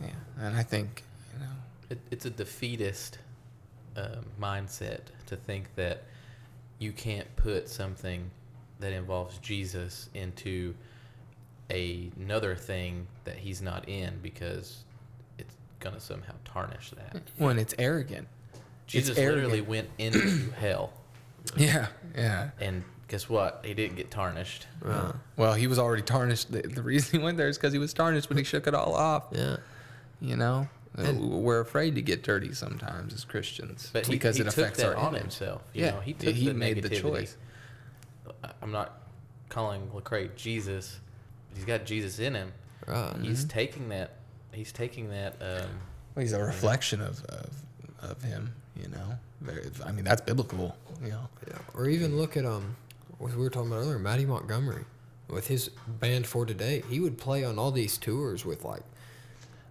[0.00, 0.10] Yeah.
[0.40, 1.02] And I think,
[1.34, 1.52] you know,
[1.90, 3.18] It, it's a defeatist
[3.96, 6.02] um, mindset to think that
[6.78, 8.30] you can't put something
[8.80, 10.74] that involves Jesus into
[11.70, 14.84] a, another thing that he's not in because
[15.38, 17.22] it's gonna somehow tarnish that.
[17.38, 18.28] when it's arrogant.
[18.86, 19.44] Jesus arrogant.
[19.50, 20.92] literally went into hell,
[21.56, 21.88] Yeah.
[22.14, 22.50] Yeah.
[22.60, 23.62] and guess what?
[23.64, 24.66] He didn't get tarnished.
[24.80, 25.12] Right.
[25.36, 26.52] Well, he was already tarnished.
[26.52, 28.74] The, the reason he went there is because he was tarnished, but he shook it
[28.74, 29.24] all off.
[29.32, 29.56] Yeah.
[30.20, 34.36] You know, Uh, And- we're afraid to get dirty sometimes as Christians But he, because
[34.36, 35.22] he it took affects that our on image.
[35.22, 35.62] himself.
[35.74, 37.36] You Yeah, know, he took he the made the choice.
[38.42, 39.00] I- I'm not
[39.48, 40.98] calling Lecrae Jesus,
[41.50, 42.52] but he's got Jesus in him.
[42.86, 43.16] Right.
[43.20, 44.14] He's taking that.
[44.52, 45.34] He's taking that.
[45.40, 45.68] Um,
[46.14, 47.50] Well, he's a reflection of, of
[48.00, 48.54] of him.
[48.80, 50.76] You know, Very, I mean that's biblical.
[51.02, 51.58] You know, Yeah.
[51.74, 52.76] Or even look at um,
[53.18, 54.84] what we were talking about earlier, Mattie Montgomery,
[55.28, 56.82] with his band for today.
[56.88, 58.82] He would play on all these tours with like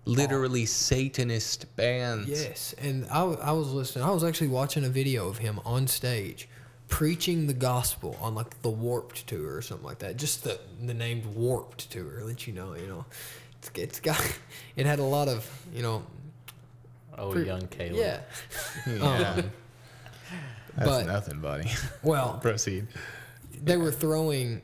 [0.05, 2.29] literally Satanist bands.
[2.29, 4.05] yes, and I, I was listening.
[4.05, 6.47] I was actually watching a video of him on stage
[6.87, 10.17] preaching the gospel on like the Warped tour or something like that.
[10.17, 12.75] Just the the named Warped tour, let you know.
[12.75, 13.05] You know,
[13.59, 14.21] it's, it's got
[14.75, 16.03] it had a lot of you know
[17.17, 17.95] oh, pre- young Caleb.
[17.95, 18.19] yeah.
[18.87, 19.29] Yeah.
[19.37, 19.51] Um,
[20.77, 21.69] That's but- nothing, buddy.
[22.03, 22.87] Well, Proceed.
[23.63, 24.61] they were throwing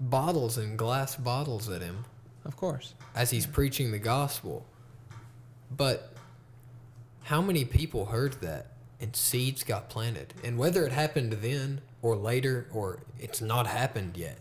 [0.00, 2.04] bottles and glass bottles at him
[2.46, 2.94] Of course.
[3.14, 4.64] as he's preaching the gospel.
[5.74, 6.12] But
[7.24, 8.68] how many people heard that
[9.00, 10.32] and seeds got planted?
[10.44, 14.38] And whether it happened then or later or it's not happened yet,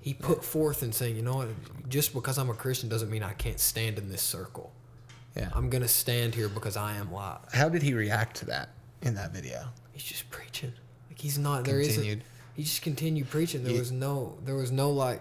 [0.00, 1.48] he put forth and saying, you know what,
[1.90, 4.72] just because I'm a Christian doesn't mean I can't stand in this circle.
[5.36, 5.50] Yeah.
[5.54, 7.38] I'm going to stand here because I am light.
[7.52, 8.70] How did he react to that
[9.02, 9.64] in that video?
[9.92, 10.72] He's just preaching.
[11.10, 12.22] Like he's not, there isn't,
[12.54, 13.62] he just continued preaching.
[13.62, 15.20] There Ye- was no, there was no like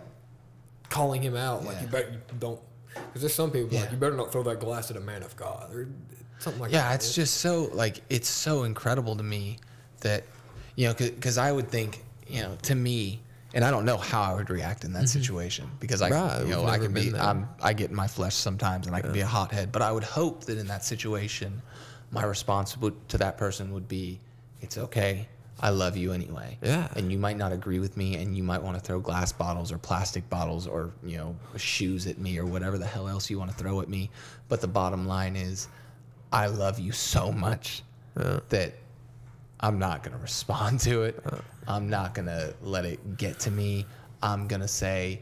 [0.90, 1.64] calling him out.
[1.66, 1.82] Like Yeah.
[1.82, 2.60] you better you don't,
[2.94, 5.36] because there's some people like you better not throw that glass at a man of
[5.36, 5.88] God or
[6.40, 6.90] something like yeah, that.
[6.90, 9.58] Yeah, it's just so like it's so incredible to me
[10.02, 10.24] that
[10.76, 13.22] you know because I would think you know to me
[13.54, 16.28] and I don't know how I would react in that situation because I Mm-hmm.
[16.28, 17.14] Right, you know I can be.
[17.16, 19.92] I'm I get in my flesh sometimes and I can be a hothead but I
[19.92, 21.62] would hope that in that situation
[22.12, 24.20] my response would, to that person would be
[24.62, 25.28] it's okay
[25.62, 26.88] I love you anyway Yeah.
[26.96, 29.72] and you might not agree with me and you might want to throw glass bottles
[29.72, 33.38] or plastic bottles or you know shoes at me or whatever the hell else you
[33.38, 34.10] want to throw at me
[34.48, 35.68] but the bottom line is
[36.32, 37.84] I love you so much
[38.50, 38.74] that
[39.62, 41.22] I'm not going to respond to it.
[41.68, 43.86] I'm not going to let it get to me.
[44.24, 45.22] I'm going to say,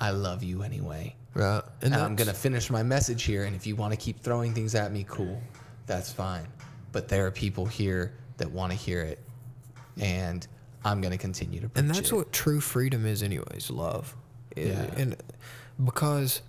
[0.00, 1.14] I love you anyway.
[1.34, 1.62] right.
[1.82, 3.44] And, I'm going to finish my message here.
[3.44, 5.40] And if you want to keep throwing things at me, cool.
[5.86, 6.46] That's fine.
[6.92, 9.18] But there are people here that want to hear it.
[10.00, 10.46] And
[10.84, 12.14] I'm going to continue to preach and that's it.
[12.14, 13.70] what true freedom is, anyways.
[13.70, 14.14] Love.
[14.56, 14.90] Yeah.
[14.96, 15.16] And
[15.82, 16.42] because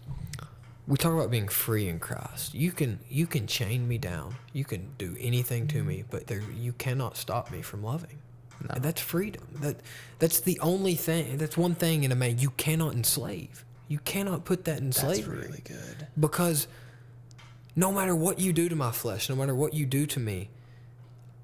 [0.88, 4.66] we talk about being free in Christ, you can you can chain me down, you
[4.66, 8.20] can do anything to me, but there you cannot stop me from loving.
[8.62, 8.76] No.
[8.76, 9.44] And that's freedom.
[9.62, 9.78] That
[10.20, 11.38] that's the only thing.
[11.38, 13.66] That's one thing in a man you cannot enslave.
[13.88, 16.08] You cannot put that in That's slavery That's really good.
[16.20, 16.68] because
[17.76, 20.50] no matter what you do to my flesh, no matter what you do to me,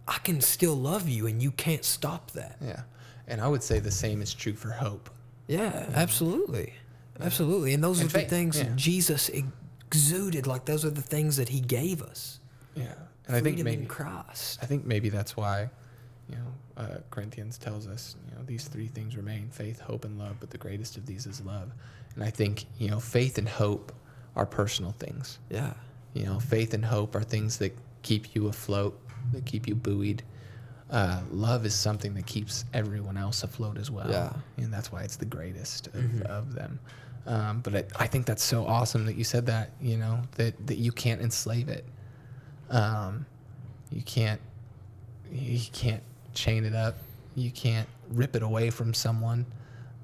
[0.08, 2.58] I can still love you, and you can't stop that.
[2.62, 2.82] Yeah.
[3.28, 5.10] And I would say the same is true for hope.
[5.48, 6.74] Yeah, absolutely.
[7.20, 7.74] Absolutely.
[7.74, 8.70] And those And are the things yeah.
[8.76, 10.48] Jesus exuded.
[10.48, 12.40] Like, those are the things that he gave us.
[12.76, 12.94] Yeah.
[13.28, 14.60] And I think maybe Christ.
[14.62, 15.70] I think maybe that's why,
[16.30, 20.18] you know, uh, Corinthians tells us, you know, these three things remain faith, hope, and
[20.18, 21.72] love, but the greatest of these is love.
[22.16, 23.94] And I think, you know, faith and hope
[24.36, 25.40] are personal things.
[25.50, 25.74] Yeah.
[26.14, 29.00] You know, faith and hope are things that keep you afloat,
[29.34, 30.24] that keep you buoyed.
[30.90, 34.10] Uh, love is something that keeps everyone else afloat as well.
[34.10, 34.34] Yeah.
[34.58, 36.80] And that's why it's the greatest of, of them.
[37.26, 40.68] Um, but I, I think that's so awesome that you said that, you know, that,
[40.68, 41.86] that you can't enslave it.
[42.70, 43.26] Um,
[43.92, 44.42] you can't,
[45.32, 46.04] you can't
[46.34, 46.98] chain it up.
[47.36, 49.46] You can't rip it away from someone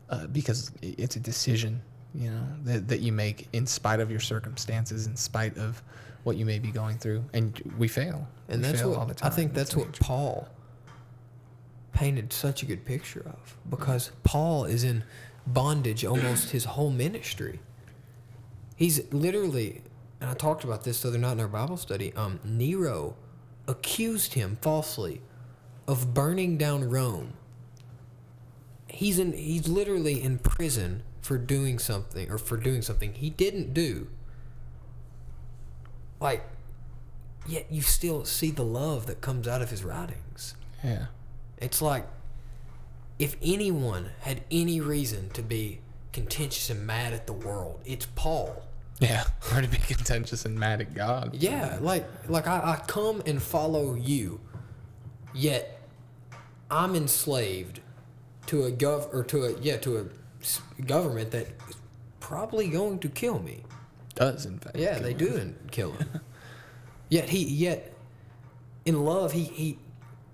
[0.09, 1.81] uh, because it's a decision,
[2.13, 5.81] you know, that, that you make in spite of your circumstances, in spite of
[6.27, 7.23] what you may be going through.
[7.33, 8.27] And we fail.
[8.49, 9.97] And we that's fail what all the I think that's what.
[9.99, 10.49] Paul
[11.93, 15.05] painted such a good picture of because Paul is in
[15.47, 17.61] bondage almost his whole ministry.
[18.75, 19.81] He's literally,
[20.19, 22.13] and I talked about this the other night in our Bible study.
[22.13, 23.15] Um, Nero
[23.65, 25.21] accused him falsely
[25.87, 27.33] of burning down Rome.
[28.89, 29.31] He's in.
[29.31, 34.09] He's literally in prison for doing something or for doing something he didn't do.
[36.19, 36.43] Like,
[37.47, 40.55] yet you still see the love that comes out of his writings.
[40.83, 41.07] Yeah.
[41.57, 42.05] It's like
[43.19, 45.79] if anyone had any reason to be
[46.13, 48.63] contentious and mad at the world, it's Paul.
[48.99, 49.25] Yeah.
[49.53, 51.33] Or to be contentious and mad at God.
[51.33, 54.41] Yeah, like like I, I come and follow you,
[55.33, 55.79] yet
[56.69, 57.79] I'm enslaved
[58.47, 61.75] to a gov or to a yeah to a government that is
[62.19, 63.63] probably going to kill me.
[64.17, 64.77] Does, in fact.
[64.77, 65.17] Yeah, they him.
[65.17, 66.21] do and kill him.
[67.09, 67.93] yet he yet
[68.85, 69.79] in love he he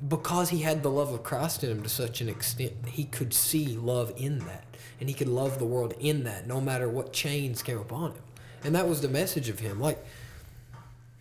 [0.07, 3.33] because he had the love of Christ in him to such an extent he could
[3.33, 4.65] see love in that
[4.99, 8.23] and he could love the world in that no matter what chains came upon him.
[8.63, 9.79] And that was the message of him.
[9.79, 10.03] Like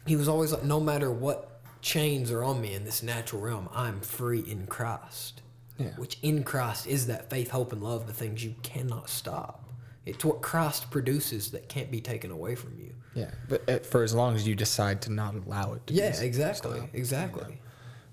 [0.06, 3.68] he was always like no matter what chains are on me in this natural realm,
[3.74, 5.42] I'm free in Christ.
[5.78, 5.90] Yeah.
[5.96, 9.61] Which in Christ is that faith, hope, and love, the things you cannot stop.
[10.04, 12.92] It's what Christ produces that can't be taken away from you.
[13.14, 13.30] Yeah.
[13.48, 16.26] But uh, for as long as you decide to not allow it to Yeah, be
[16.26, 17.42] exactly, stopped, exactly.
[17.44, 17.56] you know,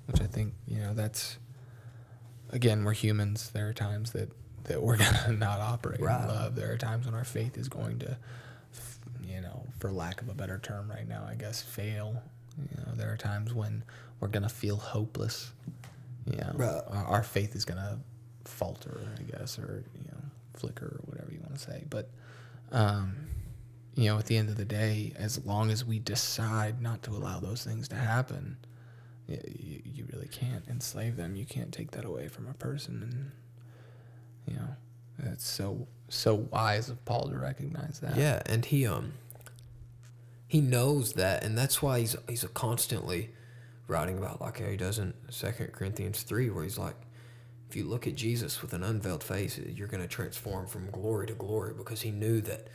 [0.07, 1.37] which I think, you know, that's,
[2.51, 3.49] again, we're humans.
[3.51, 4.29] There are times that,
[4.65, 6.21] that we're going to not operate Right.
[6.21, 6.55] in love.
[6.55, 8.17] There are times when our faith is going to,
[9.25, 12.21] you know, for lack of a better term right now, I guess, fail.
[12.57, 13.83] You know, there are times when
[14.19, 15.51] we're going to feel hopeless.
[16.29, 16.81] You know, Right.
[16.89, 17.97] our, our faith is going to
[18.45, 20.17] falter, I guess, or, you know,
[20.60, 21.86] flicker or whatever you want to say.
[21.89, 22.10] But,
[22.72, 23.16] um,
[23.95, 27.12] you know, at the end of the day, as long as we decide not to
[27.12, 28.57] allow those things to happen,
[29.28, 31.36] you, you really can't enslave them.
[31.36, 33.32] You can't take that away from a person, and
[34.47, 38.18] you know, it's so so wise of Paul to recognize that.
[38.18, 39.14] Yeah, and he um
[40.47, 43.30] he knows that, and that's why he's he's constantly
[43.88, 46.95] writing about like how he does in Second Corinthians three, where he's like,
[47.70, 51.28] if you look at Jesus with an unveiled face, you're going to transform from glory
[51.28, 52.67] to glory, because he knew that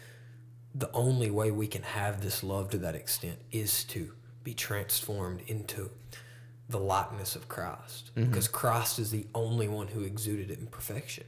[0.73, 4.13] the only way we can have this love to that extent is to
[4.45, 5.91] be transformed into
[6.69, 8.29] the likeness of Christ, mm-hmm.
[8.29, 11.25] because Christ is the only one who exuded it in perfection.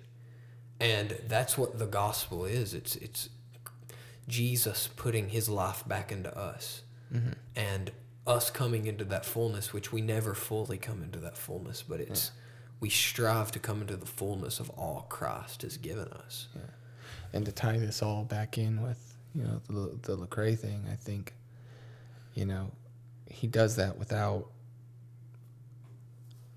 [0.79, 2.73] And that's what the gospel is.
[2.73, 3.31] It's it's
[4.29, 6.83] jesus putting his life back into us
[7.15, 7.31] mm-hmm.
[7.55, 7.93] and
[8.27, 12.33] us coming into that fullness which we never fully come into that fullness but it's
[12.81, 16.49] we strive to come into the fullness of all christ has given us
[17.33, 20.95] And to tie this all back in with you know the the Lecrae thing, I
[20.97, 21.35] think,
[22.35, 22.71] you know,
[23.29, 24.47] he does that without.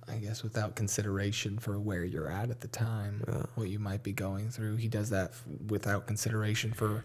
[0.07, 3.43] I guess without consideration for where you're at at the time, Yeah.
[3.55, 4.77] what you might be going through.
[4.77, 7.03] He does that f- without consideration for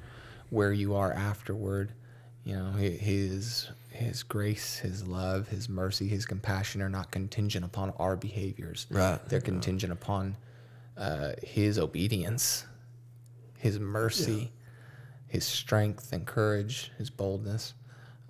[0.50, 1.92] where you are afterward.
[2.44, 7.64] You know, hi- his his grace, his love, his mercy, his compassion are not contingent
[7.64, 8.86] upon our behaviors.
[8.90, 9.20] Right.
[9.28, 10.36] They're contingent upon
[10.96, 12.66] uh, his obedience,
[13.56, 14.52] his mercy,
[15.28, 17.74] his strength and courage, his boldness.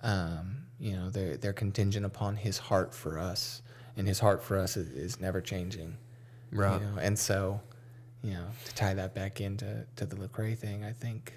[0.01, 3.63] Um, you know, they're they're contingent upon his heart for us,
[3.97, 5.97] and his heart for us is, is never changing.
[6.51, 6.79] Right.
[6.79, 7.59] You know, and so,
[8.21, 11.33] you know, to tie that back into to the Lecrae thing, I think,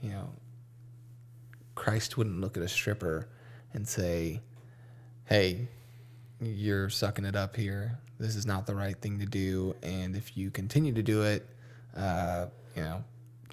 [0.00, 0.30] you know,
[1.74, 3.28] Christ wouldn't look at a stripper
[3.72, 4.40] and say,
[5.24, 5.68] "Hey,
[6.40, 7.98] you're sucking it up here.
[8.18, 11.46] This is not the right thing to do, and if you continue to do it,
[11.96, 13.04] uh, you know,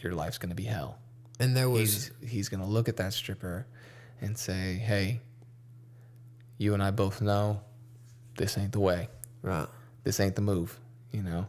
[0.01, 0.97] your life's going to be hell."
[1.39, 3.67] and there was He's he's going to look at that stripper
[4.21, 5.21] and say, "Hey,
[6.57, 7.61] you and I both know
[8.37, 9.09] this ain't the way.
[9.41, 9.67] right
[10.03, 10.79] This ain't the move."
[11.11, 11.45] You know.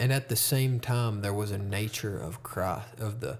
[0.00, 3.38] and at the same time there was a nature of christ of the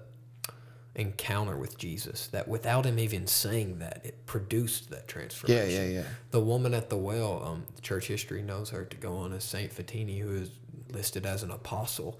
[0.95, 5.89] encounter with jesus that without him even saying that it produced that transformation Yeah, yeah,
[5.99, 6.03] yeah.
[6.31, 9.73] The woman at the well, um, church history knows her to go on as Saint
[9.75, 10.49] Photini, who is
[10.91, 12.19] listed as an apostle.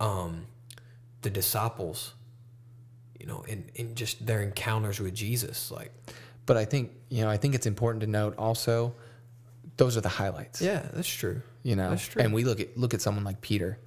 [0.00, 0.46] Um,
[1.22, 2.14] the disciples,
[3.18, 5.92] you know, in, in just their encounters with Jesus, like
[6.46, 8.94] But I think you know I think it's important to note also
[9.76, 10.60] those are the highlights.
[10.60, 11.42] yeah, that's true.
[11.62, 12.22] You know, That's true.
[12.22, 13.78] and we look at look at someone like Peter.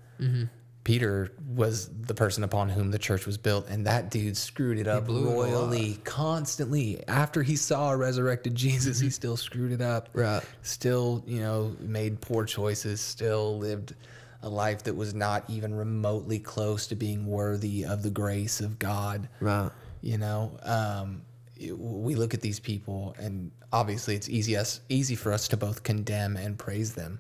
[0.86, 4.88] Peter was the person upon whom the church was built, and that dude screwed it
[4.88, 7.04] up it royally, constantly.
[7.08, 10.10] After he saw a resurrected Jesus, he still screwed it up.
[10.14, 10.44] Right.
[10.62, 13.02] Still, you know, made poor choices.
[13.02, 13.96] Still lived
[14.44, 18.78] a life that was not even remotely close to being worthy of the grace of
[18.78, 19.28] God.
[19.40, 19.72] Right.
[20.02, 21.24] You know, um,
[21.60, 25.58] it- we look at these people, and obviously it's easy us easy for us to
[25.58, 27.20] both condemn and praise them.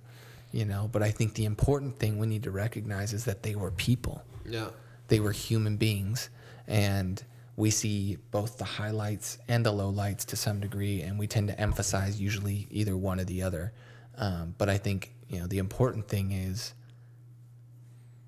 [0.55, 3.55] You know, but I think the important thing we need to recognize is that they
[3.55, 4.23] were people.
[4.45, 4.69] Yeah.
[5.09, 6.29] They were human beings,
[6.65, 7.21] and
[7.57, 11.59] we see both the highlights and the lowlights to some degree, and we tend to
[11.59, 13.73] emphasize usually either one or the other.
[14.17, 16.73] Um, but I think you know the important thing is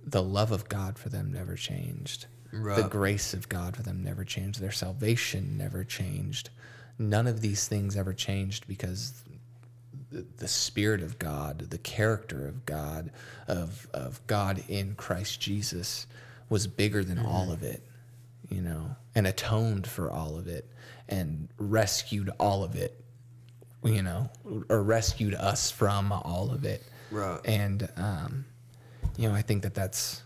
[0.04, 2.26] the love of God for them never changed.
[2.52, 2.76] Right.
[2.76, 4.60] The grace of God for them never changed.
[4.60, 6.50] Their salvation never changed.
[7.00, 9.24] None of these things ever changed because
[10.12, 13.12] the, the spirit of God, the character of God,
[13.48, 16.08] of of God in Christ Jesus
[16.50, 17.84] was bigger than all of it,
[18.50, 20.66] you know, and atoned for all of it
[21.10, 23.00] and rescued all of it,
[23.84, 24.30] you know,
[24.70, 26.84] or rescued us from all of it.
[27.12, 27.40] Right.
[27.46, 28.46] And um,
[29.18, 30.22] you know, I think that that's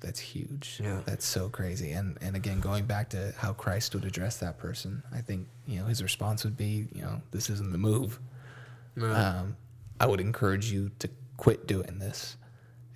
[0.00, 0.80] that's huge.
[0.82, 1.00] Yeah.
[1.04, 1.92] That's so crazy.
[1.92, 5.80] And and again, going back to how Christ would address that person, I think you
[5.80, 8.18] know his response would be, you know, this isn't the move.
[8.96, 9.12] Right.
[9.14, 9.56] Um,
[10.00, 12.36] I would encourage you to quit doing this,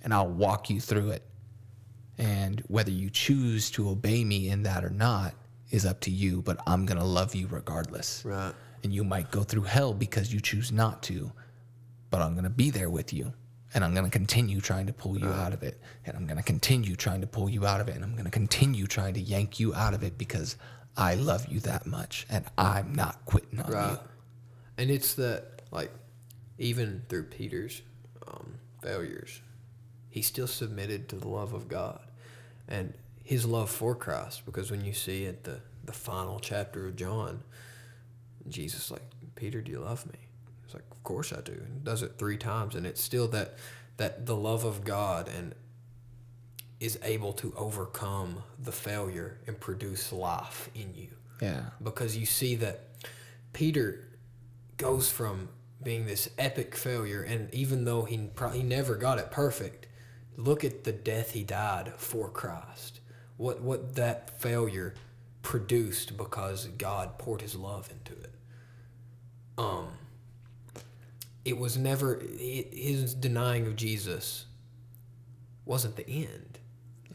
[0.03, 1.23] and I'll walk you through it.
[2.17, 5.33] And whether you choose to obey me in that or not
[5.71, 6.41] is up to you.
[6.41, 8.23] But I'm gonna love you regardless.
[8.25, 8.53] Right.
[8.83, 11.31] And you might go through hell because you choose not to,
[12.09, 13.33] but I'm gonna be there with you.
[13.73, 15.79] And I'm going to continue trying to pull you out of it.
[16.05, 17.95] And I'm going to continue trying to pull you out of it.
[17.95, 20.57] And I'm going to continue trying to yank you out of it because
[20.97, 22.25] I love you that much.
[22.29, 23.91] And I'm not quitting on Right.
[23.91, 23.99] you.
[24.77, 25.91] And it's that, like,
[26.57, 27.81] even through Peter's
[28.27, 29.41] um, failures,
[30.09, 32.01] he still submitted to the love of God
[32.67, 32.93] and
[33.23, 34.45] his love for Christ.
[34.45, 37.43] Because when you see at the, the final chapter of John,
[38.47, 39.01] Jesus, like,
[39.35, 40.19] Peter, do you love me?
[40.65, 41.53] He's like, of course I do.
[41.53, 42.75] And does it three times.
[42.75, 43.55] And it's still that,
[43.97, 45.55] that the love of God and
[46.79, 51.09] is able to overcome the failure and produce life in you
[51.39, 51.61] Yeah.
[51.81, 52.79] because you see that
[53.53, 54.07] Peter
[54.77, 55.49] goes from
[55.83, 59.87] being this epic failure, and even though he he never got it perfect,
[60.37, 62.99] look at the death he died for Christ.
[63.37, 64.93] What what that failure
[65.41, 68.33] produced because God poured His love into it.
[69.57, 69.87] Um,
[71.43, 74.45] it was never hi- his denying of Jesus
[75.65, 76.59] wasn't the end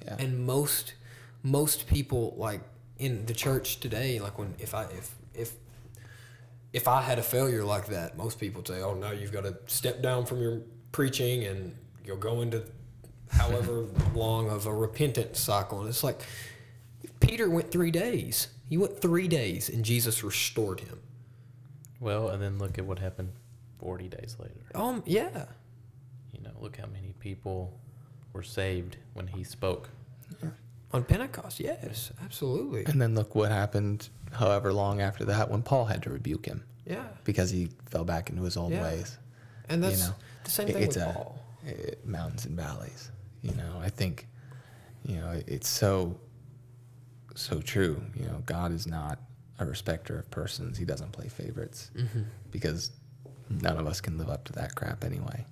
[0.04, 0.16] Yeah.
[0.18, 0.94] and most
[1.42, 2.60] most people like
[2.98, 5.15] in the church today like when if i if
[6.76, 9.44] if if i had a failure like that most people say oh no you've got
[9.44, 10.60] to step down from your
[10.92, 11.74] preaching and
[12.04, 12.64] you'll go into
[13.30, 15.80] however long of a repentance cycle.
[15.80, 16.20] And it's like
[17.20, 18.48] peter went three days.
[18.68, 21.00] He went three days and jesus restored him.
[22.00, 23.32] Well, and then look at what happened
[23.80, 24.54] 40 days later.
[24.74, 25.46] um yeah.
[26.32, 27.78] You know, look how many people
[28.32, 29.88] were saved when he spoke.
[30.92, 32.84] on pentecost yes absolutely.
[32.86, 36.62] And then look what happened however long after that when Paul had to rebuke him
[36.86, 38.82] yeah because he fell back into his old Yeah.
[38.82, 39.18] ways.
[39.68, 40.14] and that's you know,
[40.44, 43.10] the same thing it's with a, paul it- mountains and valleys.
[43.42, 44.26] You know, I think,
[45.04, 46.18] you know, it- it's so,
[47.34, 48.00] so true.
[48.14, 49.18] You know, God is not
[49.58, 50.78] a respecter of persons.
[50.78, 52.22] He doesn't play favorites Mm-hmm.
[52.50, 52.90] because
[53.48, 55.44] none of us can live up to that crap anyway.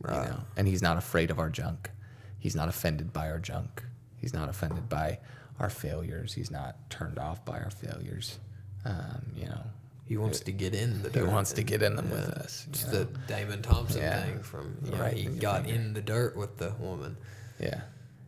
[0.00, 0.24] Right.
[0.24, 1.90] You know, and He's not afraid of our junk.
[2.38, 3.84] He's not offended by our junk.
[4.16, 5.18] He's not offended by
[5.60, 6.32] our failures.
[6.34, 8.38] He's not turned off by our failures.
[8.84, 9.60] Um, you know,
[10.06, 11.26] He wants to get in the dirt.
[11.26, 13.04] He wants to get in them with us, It's you the?
[13.28, 14.22] Damon Thompson Yeah.
[14.24, 15.80] thing from you know, Right he got finger.
[15.80, 17.16] in the dirt with the woman.
[17.60, 17.82] yeah,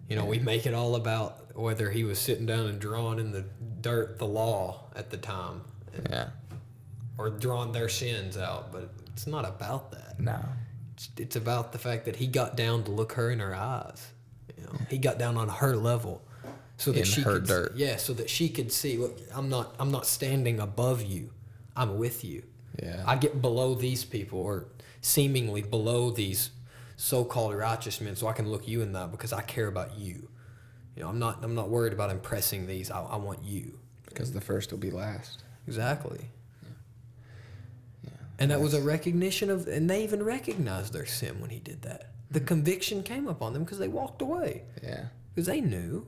[0.09, 3.33] You know, we make it all about whether he was sitting down and drawing in
[3.33, 3.45] the
[3.81, 5.63] dirt the law at the time
[5.95, 6.29] and- yeah,
[7.19, 10.21] or drawing their sins out, but it's not about that.
[10.21, 10.39] no,
[10.95, 14.09] It's, it's about the fact that he got down to look her in her eyes.
[14.57, 16.23] You know, he got down on her level,
[16.85, 17.73] so that she her could, dirt.
[17.77, 18.97] Yeah, so that she could see.
[18.99, 19.75] Look, I'm not.
[19.79, 21.31] I'm not standing above you.
[21.77, 22.43] I'm with you.
[22.83, 23.03] Yeah.
[23.07, 24.67] I get below these people, or
[25.01, 26.51] seemingly below these
[26.97, 30.29] so-called righteous men, so I can look you in that because I care about you.
[30.97, 31.45] You know, I'm not.
[31.45, 32.91] I'm not worried about impressing these.
[32.91, 33.79] I, I want you.
[34.13, 35.43] because the first will be last.
[35.67, 36.29] Exactly.
[38.05, 38.11] Yeah.
[38.39, 41.83] And that was a recognition of, and they even recognized their sin when he did
[41.83, 42.11] that.
[42.31, 42.47] The mm-hmm.
[42.47, 45.07] conviction came upon them because they walked away Yeah.
[45.35, 46.07] because they knew,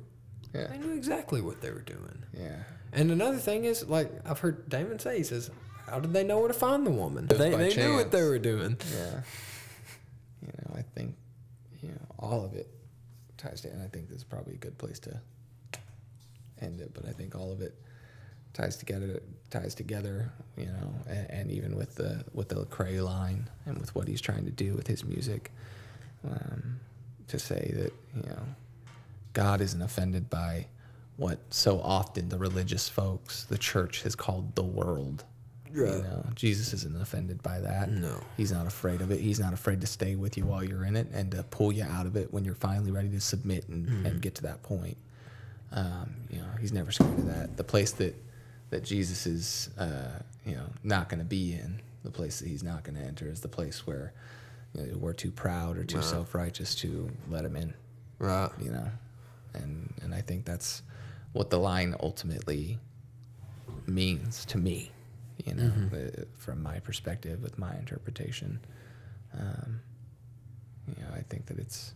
[0.55, 0.69] Yeah.
[0.69, 2.23] they knew exactly what they were doing.
[2.33, 2.63] Yeah.
[2.93, 5.51] And another thing is, like I've heard Damon say, he says,
[5.89, 7.27] "How did they know where to find the woman?
[7.27, 9.21] Just They, they knew what they were doing." Yeah.
[10.43, 11.17] You know, I think,
[11.83, 12.69] you know, all of it
[13.37, 15.21] ties to, and I think this is probably a good place to
[16.61, 16.93] end it.
[16.95, 17.75] But I think all of it
[18.53, 23.49] ties together, ties together, you know, and, and even with the with the Lecrae line
[23.67, 25.51] and with what he's trying to do with his music,
[26.25, 26.79] um,
[27.27, 28.43] to say that you know,
[29.35, 30.67] God isn't offended by
[31.17, 35.25] what so often the religious folks, the church, has called the world.
[35.73, 37.91] You know, Jesus isn't offended by that.
[37.91, 38.21] No.
[38.37, 39.21] He's not afraid of it.
[39.21, 41.83] He's not afraid to stay with you while you're in it and to pull you
[41.83, 44.07] out of it when you're finally ready to submit and, Mm-hmm.
[44.07, 44.97] and get to that point.
[45.73, 47.57] Um, you know, he's never scared of that.
[47.57, 48.15] The place that
[48.71, 52.63] that Jesus is, uh, you know, not going to be in, the place that he's
[52.63, 54.13] not going to enter, is the place where
[54.75, 56.05] you know, we're too proud or too Right.
[56.05, 57.75] self-righteous to let him in.
[58.21, 58.51] Right.
[58.61, 58.89] You know,
[59.55, 60.83] and and I think that's
[61.33, 62.79] what the line ultimately
[63.87, 64.91] means to me.
[65.45, 66.21] You know, Mm-hmm.
[66.23, 68.61] uh, from my perspective, with my interpretation.
[69.37, 69.81] Um,
[70.87, 71.93] you know, I think that it's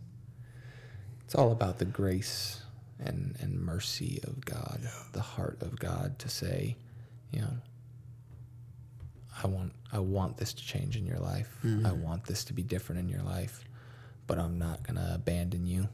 [1.25, 2.63] it's all about the grace
[2.99, 4.81] and and mercy of God,
[5.13, 6.77] the heart of God to say,
[7.31, 7.59] you know,
[9.43, 11.57] I want I want this to change in your life.
[11.87, 13.65] I want this to be different in your life,
[14.27, 15.89] but I'm not gonna abandon you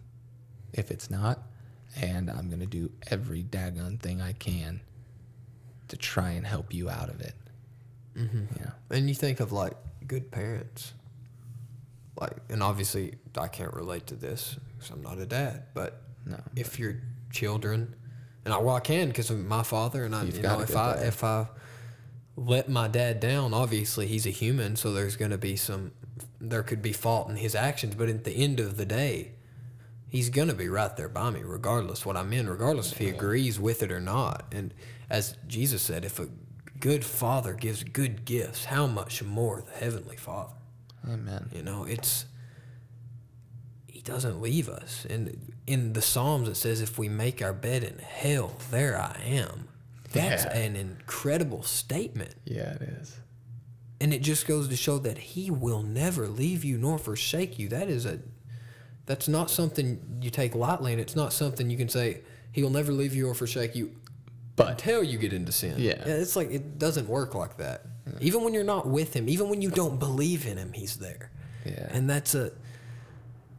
[0.72, 1.40] if it's not,
[1.96, 4.80] and I'm gonna do every daggone thing I can
[5.88, 7.34] to try and help you out of it.
[8.16, 8.64] Mm-hmm.
[8.64, 9.74] Know, And you think of like
[10.06, 10.92] good parents,
[12.20, 15.64] like, and obviously I can't relate to this because I'm not a dad.
[15.74, 16.96] But No, if your
[17.30, 17.94] children,
[18.44, 20.94] and I, well, I can because of my father, and I, you know, if I
[20.94, 21.06] dad.
[21.06, 21.46] if I
[22.36, 25.92] let my dad down, obviously he's a human, so there's going to be some,
[26.40, 27.94] there could be fault in his actions.
[27.94, 29.32] But at the end of the day,
[30.14, 33.08] he's going to be right there by me, regardless what I'm in, regardless if he
[33.08, 34.44] agrees with it or not.
[34.52, 34.72] And
[35.10, 36.28] as Jesus said, if a
[36.78, 40.54] good father gives good gifts, how much more the heavenly Father?
[41.04, 41.50] Amen.
[41.52, 42.26] You know, it's
[43.88, 45.04] he doesn't leave us.
[45.10, 49.20] And in the Psalms it says if we make our bed in hell, there I
[49.26, 49.66] am.
[50.12, 50.56] That's Yeah.
[50.56, 52.36] an incredible statement.
[52.44, 53.16] Yeah, it is.
[54.00, 57.68] And it just goes to show that he will never leave you nor forsake you.
[57.68, 58.20] That is a
[59.06, 62.20] that's not something you take lightly and it's not something you can say
[62.52, 63.90] he will never leave you or forsake you
[64.56, 65.74] But until you get into sin.
[65.78, 66.02] Yeah.
[66.04, 67.86] It's like it doesn't work like that.
[68.20, 71.30] Even when you're not with him, even when you don't believe in him, he's there.
[71.64, 71.88] Yeah.
[71.90, 72.52] And that's a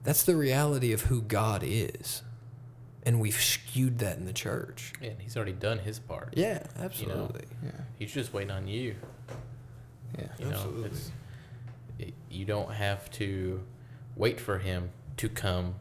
[0.04, 2.22] that's the reality of who God is.
[3.04, 4.94] And we've skewed that in the church.
[5.02, 6.34] And he's already done his part.
[6.36, 7.46] Yeah, absolutely.
[7.64, 8.96] yeah, He's just waiting on you.
[10.18, 10.90] yeah, You know, Absolutely.
[10.90, 11.12] it's,
[12.00, 13.62] it, you don't have to
[14.16, 15.76] wait for him to come.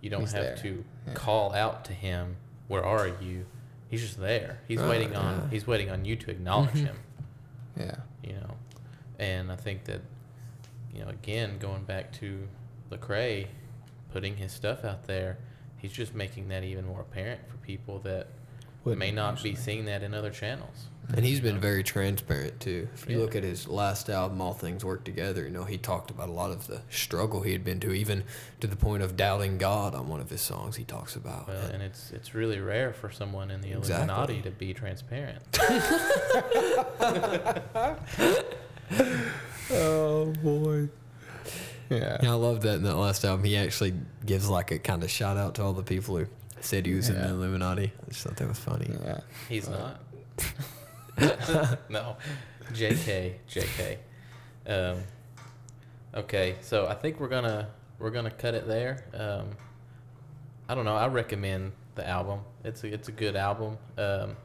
[0.00, 0.56] You don't He's have there.
[0.58, 1.12] to Yeah.
[1.14, 2.36] call out to him.
[2.68, 3.46] Where are you?
[3.88, 4.58] He's just there.
[4.66, 5.42] He's waiting on.
[5.42, 5.48] yeah.
[5.50, 6.86] He's waiting on you to acknowledge Mhm.
[6.86, 6.96] him.
[7.78, 8.56] yeah, You know,
[9.18, 10.00] and I think that,
[10.92, 12.48] you know, again going back to
[12.90, 13.46] Lecrae,
[14.12, 15.38] putting his stuff out there,
[15.76, 18.28] he's just making that even more apparent for people that
[18.84, 20.88] Wouldn't may not be seeing that in other channels.
[21.14, 22.88] And he's been very transparent too.
[22.94, 23.22] If you Yeah.
[23.22, 26.32] look at his last album, All Things Work Together, you know, he talked about a
[26.32, 28.24] lot of the struggle he had been to, even
[28.60, 30.74] to the point of doubting God on one of his songs.
[30.76, 31.46] He talks about.
[31.48, 34.04] Well, and it's it's really rare for someone in the Exactly.
[34.14, 35.42] Illuminati to be transparent.
[39.68, 40.88] Oh boy.
[41.90, 42.18] Yeah.
[42.22, 43.44] Yeah, I love that in that last album.
[43.44, 43.94] He actually
[44.24, 46.26] gives like a kind of shout out to all the people who
[46.60, 47.92] said he was in the Illuminati.
[48.04, 48.90] I just thought that was funny.
[49.04, 49.20] Yeah.
[49.48, 49.96] He's uh,
[50.38, 50.38] not.
[51.88, 52.16] no,
[52.72, 53.36] J.K.
[53.48, 53.98] J.K.
[54.66, 54.98] Um,
[56.14, 59.04] okay, so I think we're gonna we're gonna cut it there.
[59.14, 59.50] Um,
[60.68, 60.96] I don't know.
[60.96, 62.40] I recommend the album.
[62.64, 63.78] It's a it's a good album.
[63.96, 64.36] Um,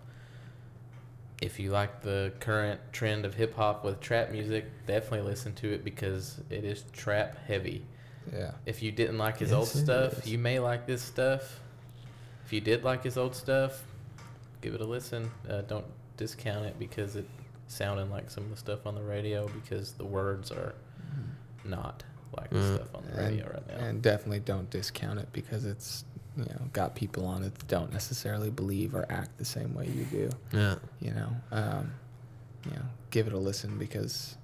[1.41, 5.73] if you like the current trend of hip hop with trap music, definitely listen to
[5.73, 7.83] it because it is trap heavy.
[8.31, 8.51] Yeah.
[8.67, 10.27] If you didn't like his Yes, old stuff, is.
[10.31, 11.59] you may like this stuff.
[12.45, 13.83] If you did like his old stuff,
[14.61, 15.31] give it a listen.
[15.49, 15.85] Uh, don't
[16.21, 17.27] discount it because it
[17.67, 20.75] sounded like some of the stuff on the radio because the words are
[21.65, 22.03] not
[22.37, 22.75] like the Mm.
[22.75, 23.85] stuff on the And, radio right now.
[23.85, 26.05] and definitely don't discount it because it's
[26.37, 29.87] you know got people on it that don't necessarily believe or act the same way
[29.87, 30.29] you do.
[30.53, 30.75] Yeah.
[30.99, 31.91] You know, um,
[32.65, 34.37] you know, give it a listen because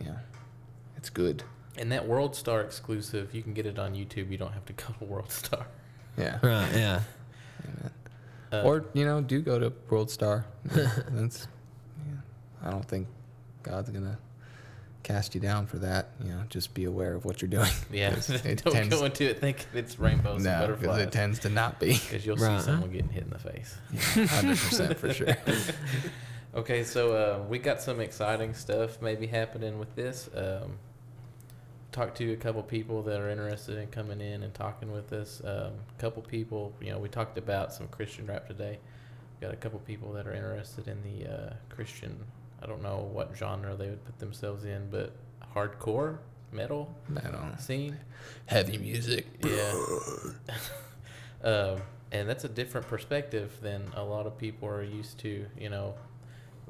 [0.00, 0.18] you know
[0.96, 1.44] it's good.
[1.78, 4.30] And that World Star exclusive, you can get it on YouTube.
[4.30, 5.66] You don't have to go to World Star.
[6.18, 6.38] Yeah.
[6.42, 6.72] Right.
[6.74, 7.00] Yeah.
[8.60, 8.64] Amen.
[8.66, 10.46] Uh, or you know, do go to World Star.
[10.64, 11.46] That's.
[12.06, 12.14] Yeah,
[12.68, 13.06] I don't think
[13.62, 14.18] God's gonna
[15.02, 16.08] cast you down for that.
[16.22, 17.70] You know, just be aware of what you're doing.
[17.92, 21.02] Yeah, it don't tends- go into it thinking it's rainbows and no, because butterflies.
[21.06, 21.92] it tends to not be.
[21.94, 22.60] Because you'll Right.
[22.60, 23.76] see someone getting hit in the face.
[24.30, 25.36] Hundred percent for sure.
[26.54, 30.30] Okay, so uh, we got some exciting stuff maybe happening with this.
[30.34, 30.78] Um,
[31.94, 35.40] talked to a couple people that are interested in coming in and talking with us.
[35.44, 38.80] A um, couple people, you know, we talked about some Christian rap today.
[39.40, 42.18] Got a couple people that are interested in the uh, Christian.
[42.60, 45.12] I don't know what genre they would put themselves in, but
[45.54, 46.18] hardcore
[46.50, 47.40] metal Metal.
[47.58, 47.96] scene.
[48.46, 49.26] Heavy music.
[49.44, 49.72] Yeah.
[51.44, 51.80] um,
[52.10, 55.46] and that's a different perspective than a lot of people are used to.
[55.56, 55.94] You know,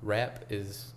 [0.02, 0.92] rap is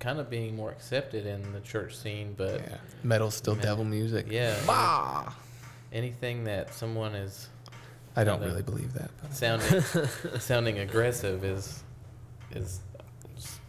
[0.00, 2.76] kind of being more accepted in the church scene, but Yeah.
[3.02, 3.64] Metal's still Man.
[3.64, 4.26] devil music.
[4.30, 5.32] yeah, Bah!
[5.92, 7.48] anything that someone is
[8.16, 9.10] I don't really believe that.
[9.22, 9.80] But sounding
[10.40, 11.82] sounding aggressive is
[12.52, 12.80] is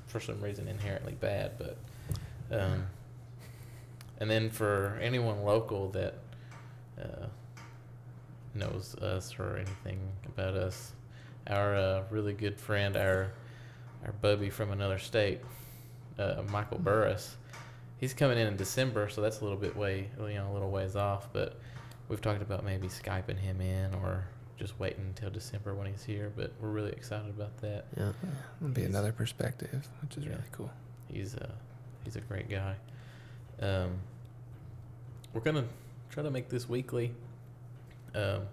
[0.07, 1.77] for some reason inherently bad, but
[2.51, 2.85] um,
[4.19, 6.13] and then for anyone local that
[7.01, 7.25] uh,
[8.53, 10.93] knows us or anything about us,
[11.47, 13.31] our uh, really good friend, our
[14.05, 15.39] our bubby from another state,
[16.19, 17.35] uh, Michael Burris,
[17.97, 20.71] he's coming in in December, so that's a little bit way you know a little
[20.71, 21.59] ways off, but
[22.09, 24.25] we've talked about maybe skyping him in or
[24.57, 27.85] just waiting until December when he's here, but we're really excited about that.
[27.97, 28.11] Yeah.
[28.61, 30.29] it'll be another perspective, which is Yeah.
[30.31, 30.71] really cool.
[31.09, 31.49] He's a
[32.03, 32.75] he's a great guy.
[33.61, 33.99] Um,
[35.33, 35.65] we're gonna
[36.09, 37.13] try to make this weekly.
[38.13, 38.43] Um,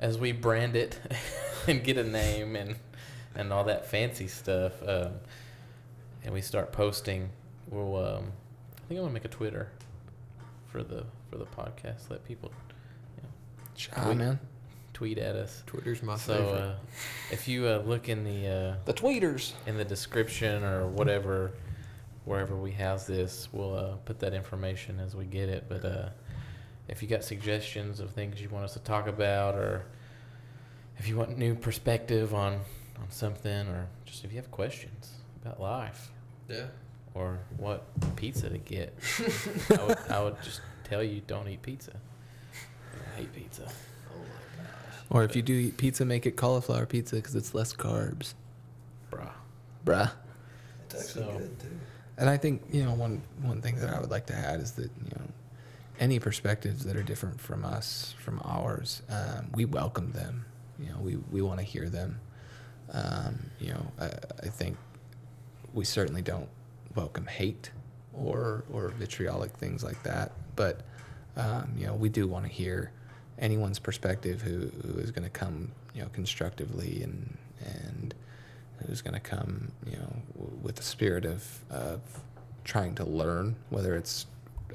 [0.00, 0.98] as we brand it
[1.68, 2.76] and get a name and
[3.36, 5.12] and all that fancy stuff, um,
[6.26, 7.30] and we start posting,
[7.70, 7.96] we'll.
[7.96, 8.32] Um,
[8.74, 9.70] I think I'm gonna make a Twitter
[10.66, 12.10] for the for the podcast.
[12.10, 12.52] Let people
[13.76, 14.38] Shy, We- man.
[14.94, 15.62] tweet at us.
[15.66, 16.60] Twitter's my So favorite.
[16.60, 16.74] uh,
[17.30, 19.52] if you uh, look in the uh, The tweeters.
[19.66, 21.52] in the description or whatever,
[22.24, 25.66] wherever we house this, we'll uh, put that information as we get it.
[25.68, 26.08] But uh,
[26.88, 29.84] if you got suggestions of things you want us to talk about, or
[30.98, 32.54] if you want new perspective on
[32.98, 35.10] on something, or just if you have questions
[35.42, 36.10] about life
[36.48, 36.66] yeah.
[37.14, 37.84] or what
[38.16, 38.94] pizza to get,
[39.70, 41.92] I, would, I would just tell you don't eat pizza.
[43.14, 43.62] I hate pizza.
[43.66, 45.00] Oh my gosh.
[45.10, 48.34] Or if you do eat pizza, make it cauliflower pizza because it's less carbs.
[49.10, 49.30] Bruh.
[49.84, 50.10] Bruh.
[50.86, 51.68] It's actually So- good too.
[52.18, 54.72] And I think you know one one thing that I would like to add is
[54.72, 55.26] that you know
[56.00, 60.46] any perspectives that are different from us, from ours, um, we welcome them.
[60.78, 62.18] You know, we we want to hear them.
[62.90, 64.06] Um, you know, I,
[64.44, 64.78] I think
[65.76, 66.48] we certainly don't
[66.96, 67.70] welcome hate
[68.14, 70.32] or or vitriolic things like that.
[70.56, 70.82] But
[71.36, 72.92] um, you know, we do want to hear
[73.38, 78.14] anyone's perspective who, who is going to come you know constructively and and
[78.86, 82.00] who's going to come, you know, w- with the spirit of, of
[82.64, 84.26] trying to learn, whether it's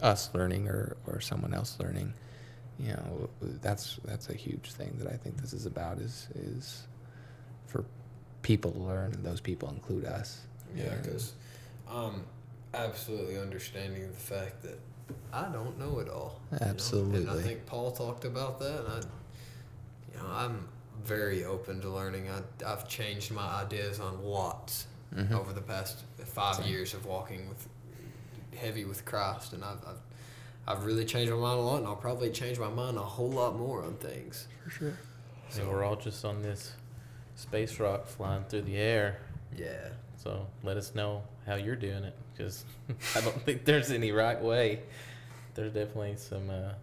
[0.02, 2.14] us learning or, or someone else learning.
[2.80, 3.30] You know,
[3.62, 6.88] that's that's a huge thing that I think this is about is is
[7.68, 7.86] for
[8.42, 10.42] people to learn, and those people include us.
[10.76, 11.34] Yeah, And- because
[11.90, 12.24] I'm
[12.74, 14.80] absolutely understanding the fact that
[15.34, 16.40] I don't know it all.
[16.52, 16.66] you know?
[17.16, 18.98] And I think Paul talked about that, and I,
[20.14, 20.68] you know, I'm
[21.04, 22.30] very open to learning.
[22.30, 25.32] I, I've changed my ideas on lots Mhm.
[25.34, 26.68] over the past five Same.
[26.68, 27.68] years of walking with
[28.56, 29.98] heavy with Christ, and I've, I've
[30.68, 33.32] I've really changed my mind a lot, and I'll probably change my mind a whole
[33.32, 34.48] lot more on things.
[34.64, 34.94] for sure.
[35.50, 36.74] So we're all just on this
[37.36, 39.18] space rock flying through the air.
[39.58, 39.90] Yeah.
[40.24, 42.64] So let us know how you're doing it, because
[43.16, 44.82] I don't think there's any right way.
[45.56, 46.74] There's definitely some uh,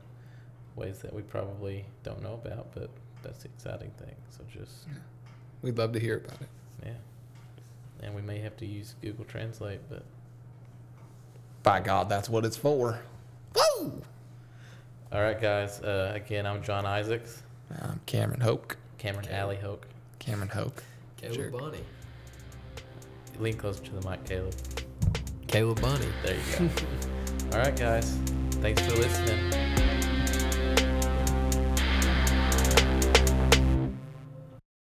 [0.77, 2.91] ways that we probably don't know about, but
[3.23, 4.15] that's the exciting thing.
[4.31, 4.87] So just
[5.63, 6.49] We'd love to hear about it.
[6.85, 6.93] yeah,
[8.03, 10.03] and we may have to use Google Translate, but
[11.63, 12.99] By God, that's what it's for.
[13.55, 14.03] Woo!
[15.13, 15.81] all right, guys.
[15.81, 17.43] Uh, again, I'm John Isaacs,
[17.81, 18.77] Um, Cameron Hoke.
[18.99, 19.35] Cameron Okay.
[19.35, 19.87] Alley Hoke.
[20.19, 20.83] Cameron Hoke.
[21.17, 21.79] Caleb Bonnie.
[23.41, 24.55] Lean closer to the mic, Caleb.
[25.47, 26.07] Caleb Bonnie.
[26.25, 26.71] There you go.
[27.53, 28.19] all right, guys.
[28.61, 29.88] Thanks for listening.